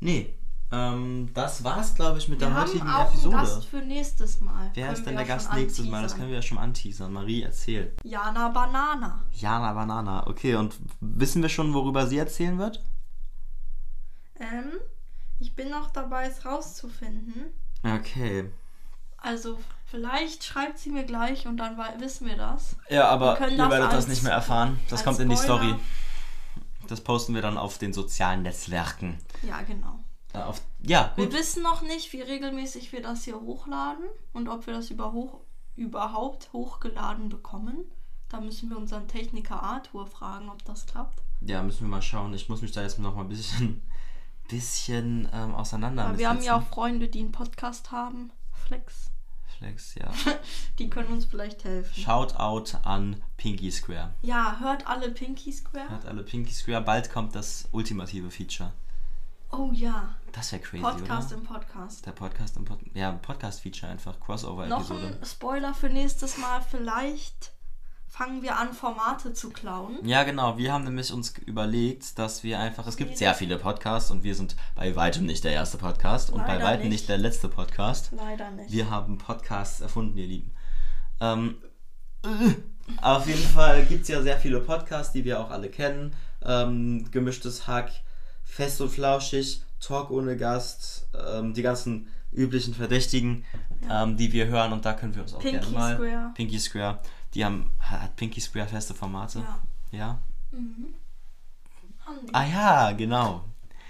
[0.00, 0.34] Nee,
[0.72, 3.36] ähm, das war's, glaube ich, mit Wir der haben heutigen auch Episode.
[3.36, 4.70] einen Gast für nächstes Mal.
[4.74, 6.02] Wer Können ist denn der Gast nächstes Mal?
[6.02, 6.18] Das anteasern.
[6.18, 7.12] können wir ja schon anteasern.
[7.12, 7.94] Marie, erzähl.
[8.02, 9.24] Jana Banana.
[9.32, 10.26] Jana Banana.
[10.26, 12.84] Okay, und wissen wir schon, worüber sie erzählen wird?
[14.38, 14.72] Ähm,
[15.38, 17.46] ich bin noch dabei, es rauszufinden.
[17.82, 18.50] Okay.
[19.18, 22.76] Also, vielleicht schreibt sie mir gleich und dann wissen wir das.
[22.90, 24.78] Ja, aber Wir ihr das werdet das als- nicht mehr erfahren.
[24.88, 25.58] Das kommt in die Spoiler.
[25.58, 25.74] Story.
[26.88, 29.18] Das posten wir dann auf den sozialen Netzwerken.
[29.42, 29.98] Ja, genau.
[30.34, 31.34] Auf, ja, Wir gut.
[31.34, 34.04] wissen noch nicht, wie regelmäßig wir das hier hochladen
[34.34, 35.40] und ob wir das über hoch,
[35.76, 37.78] überhaupt hochgeladen bekommen.
[38.28, 41.22] Da müssen wir unseren Techniker Arthur fragen, ob das klappt.
[41.40, 42.34] Ja, müssen wir mal schauen.
[42.34, 43.80] Ich muss mich da jetzt noch mal ein bisschen,
[44.48, 46.04] bisschen ähm, auseinander.
[46.06, 48.30] Aber wir haben ja auch Freunde, die einen Podcast haben.
[48.66, 49.10] Flex.
[49.58, 50.10] Flex, ja.
[50.78, 52.02] Die können uns vielleicht helfen.
[52.02, 54.12] Shoutout an Pinky Square.
[54.22, 55.88] Ja, hört alle Pinky Square.
[55.88, 56.82] Hat alle Pinky Square.
[56.82, 58.72] Bald kommt das ultimative Feature.
[59.50, 60.14] Oh ja.
[60.32, 61.40] Das wäre crazy, Podcast oder?
[61.40, 62.04] im Podcast.
[62.04, 64.18] Der Podcast im Pod ja, Podcast-Feature einfach.
[64.18, 65.18] Noch Crossover-Episode.
[65.20, 66.60] ein Spoiler für nächstes Mal.
[66.60, 67.52] Vielleicht
[68.16, 69.98] fangen wir an, Formate zu klauen.
[70.02, 70.56] Ja, genau.
[70.56, 72.86] Wir haben nämlich uns überlegt, dass wir einfach.
[72.86, 76.46] Es gibt sehr viele Podcasts und wir sind bei weitem nicht der erste Podcast und
[76.46, 77.00] bei Leider weitem nicht.
[77.00, 78.12] nicht der letzte Podcast.
[78.12, 78.72] Leider nicht.
[78.72, 80.50] Wir haben Podcasts erfunden, ihr Lieben.
[81.20, 81.56] Ähm,
[82.24, 82.54] äh,
[83.02, 86.14] auf jeden Fall gibt es ja sehr viele Podcasts, die wir auch alle kennen.
[86.42, 87.90] Ähm, gemischtes Hack,
[88.44, 93.44] Fest und Flauschig, Talk ohne Gast, ähm, die ganzen üblichen Verdächtigen,
[93.90, 95.94] ähm, die wir hören und da können wir uns auch Pinky gerne mal.
[95.96, 96.30] Square.
[96.34, 96.98] Pinky Square.
[97.36, 97.70] Die haben.
[97.78, 99.40] Hat Pinky Square feste Formate?
[99.92, 99.98] Ja.
[99.98, 100.18] Ja?
[100.52, 100.94] Die.
[102.32, 103.44] Ah ja, genau.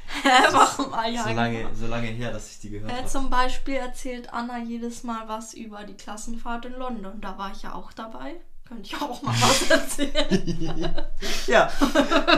[0.53, 0.93] Warum?
[0.93, 1.41] Ah, ja, so, genau.
[1.43, 3.07] lange, so lange her, dass ich die gehört Äh, habe.
[3.07, 7.21] zum Beispiel erzählt Anna jedes Mal was über die Klassenfahrt in London.
[7.21, 8.35] Da war ich ja auch dabei.
[8.67, 11.07] Könnte ich auch mal was erzählen.
[11.47, 11.71] Ja,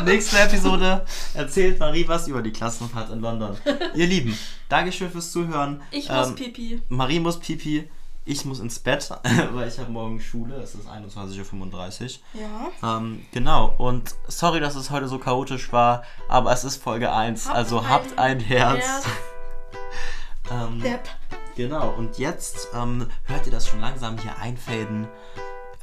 [0.05, 3.57] nächste Episode erzählt Marie was über die Klassenfahrt in London.
[3.95, 4.37] Ihr Lieben,
[4.69, 5.81] Dankeschön fürs Zuhören.
[5.91, 6.83] Ich muss Ähm, pipi.
[6.91, 7.91] Marie muss pipi,
[8.29, 9.11] ich muss ins Bett,
[9.53, 12.41] weil ich habe morgen Schule, es ist 21.35 Uhr.
[12.83, 12.97] Ja.
[12.99, 17.47] Ähm, genau, und sorry, dass es heute so chaotisch war, aber es ist Folge 1,
[17.47, 18.85] Habt also ein habt ein Herz.
[18.85, 19.07] Herz.
[20.51, 21.07] Ähm, Depp.
[21.57, 25.07] Genau, und jetzt ähm, hört ihr das schon langsam hier einfaden.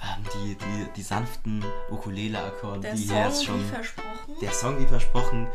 [0.01, 3.59] Ähm, die, die, die sanften Ukulele-Akkorde, Der die hier Song, jetzt schon.
[3.59, 4.35] wie versprochen.
[4.41, 5.47] Der Song wie versprochen.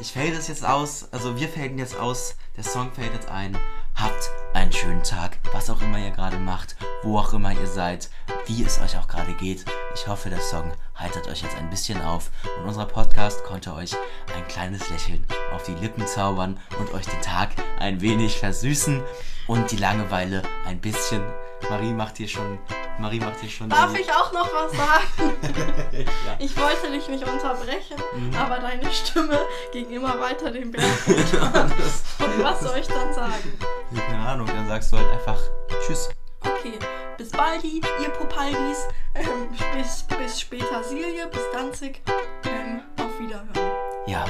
[0.00, 3.56] Ich fade es jetzt aus, also wir faden jetzt aus, der Song fadet ein.
[3.98, 8.10] Habt einen schönen Tag, was auch immer ihr gerade macht, wo auch immer ihr seid,
[8.46, 9.64] wie es euch auch gerade geht.
[9.92, 13.96] Ich hoffe, der Song heitert euch jetzt ein bisschen auf und unser Podcast konnte euch
[14.36, 19.02] ein kleines Lächeln auf die Lippen zaubern und euch den Tag ein wenig versüßen
[19.48, 21.24] und die Langeweile ein bisschen.
[21.70, 22.58] Marie macht hier schon,
[22.98, 25.34] Marie macht hier schon Darf ich auch noch was sagen?
[25.92, 26.36] ja.
[26.38, 28.34] Ich wollte dich nicht unterbrechen, Mhm.
[28.34, 29.38] aber deine Stimme
[29.72, 30.84] ging immer weiter den Berg.
[31.06, 33.58] Und was soll ich dann sagen?
[33.90, 35.38] Ja, keine Ahnung, dann sagst du halt einfach
[35.86, 36.08] Tschüss.
[36.40, 36.78] Okay,
[37.16, 38.86] bis baldi, ihr Popaldis.
[39.14, 42.00] Ähm, bis, bis später Silje, bis Danzig.
[42.44, 43.72] Ähm, auf Wiederhören.
[44.06, 44.24] Ja,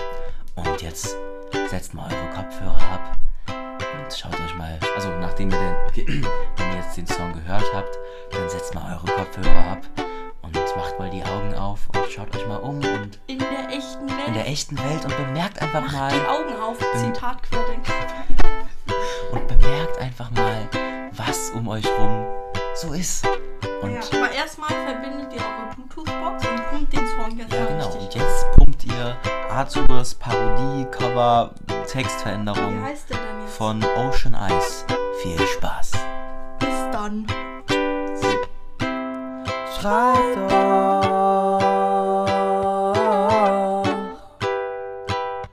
[0.54, 1.14] und jetzt
[1.68, 3.16] setzt mal eure Kopfhörer ab
[4.08, 6.06] und schaut euch mal, also nachdem ihr den, okay,
[6.56, 7.98] wenn ihr jetzt den Song gehört habt,
[8.30, 9.82] dann setzt mal eure Kopfhörer ab
[10.40, 14.08] und macht mal die Augen auf und schaut euch mal um und In der echten
[14.08, 14.28] Welt.
[14.28, 16.78] in der echten Welt und bemerkt einfach Macht mal die Augen auf.
[16.96, 17.92] Zitat Querdenker.
[19.32, 20.56] und bemerkt einfach mal,
[21.12, 22.24] was um euch rum
[22.76, 23.26] so ist.
[23.82, 27.90] Und Ja, aber erstmal verbindet ihr eure Bluetooth-Box und pumpt den Song jetzt Ja, genau.
[27.90, 29.16] Und jetzt pumpt ihr
[29.50, 33.37] Arthurs Parodie, Cover, Wie Textveränderung heißt der denn?
[33.56, 34.84] Von Ocean Eyes.
[35.22, 35.92] Viel Spaß.
[36.58, 37.26] Bis dann.
[39.80, 41.58] Schreibt doch.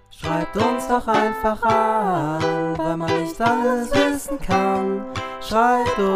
[0.10, 5.06] Schreibt uns doch einfach an, weil man nicht alles wissen kann.
[5.42, 6.14] Schreibt uns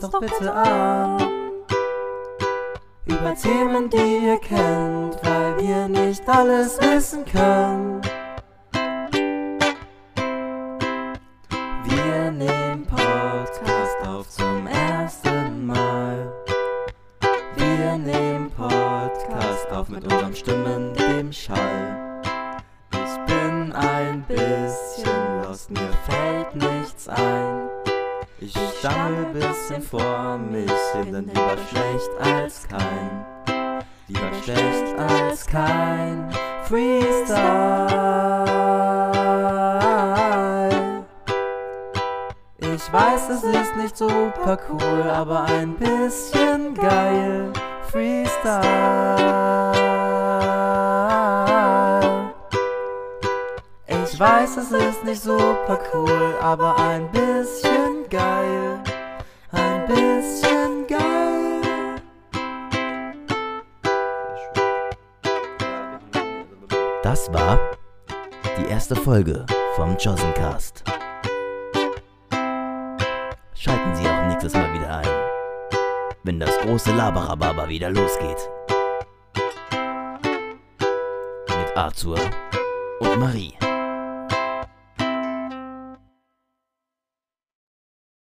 [0.00, 1.18] doch bitte an.
[3.06, 8.00] Über Themen, die ihr kennt, weil wir nicht alles wissen können.
[20.32, 22.22] Unseren Stimmen, dem Schall.
[23.26, 27.68] bin ein bisschen lost, mir fällt nichts ein.
[28.40, 33.26] Ich stammel bisschen vor mich hin, denn lieber schlecht als kein.
[34.08, 36.30] Lieber schlecht als kein
[36.64, 37.92] Freestyle.
[42.58, 47.52] Ich weiß, es ist nicht super cool, aber ein bisschen geil.
[47.90, 49.81] Freestyle.
[54.22, 58.80] Weiß, es ist nicht super cool, aber ein bisschen geil.
[59.50, 62.00] Ein bisschen geil.
[67.02, 67.58] Das war
[68.58, 69.44] die erste Folge
[69.74, 70.84] vom Josencast.
[73.56, 75.08] Schalten Sie auch nächstes Mal wieder ein,
[76.22, 78.48] wenn das große Labarababa wieder losgeht.
[81.48, 82.18] Mit Arthur
[83.00, 83.52] und Marie.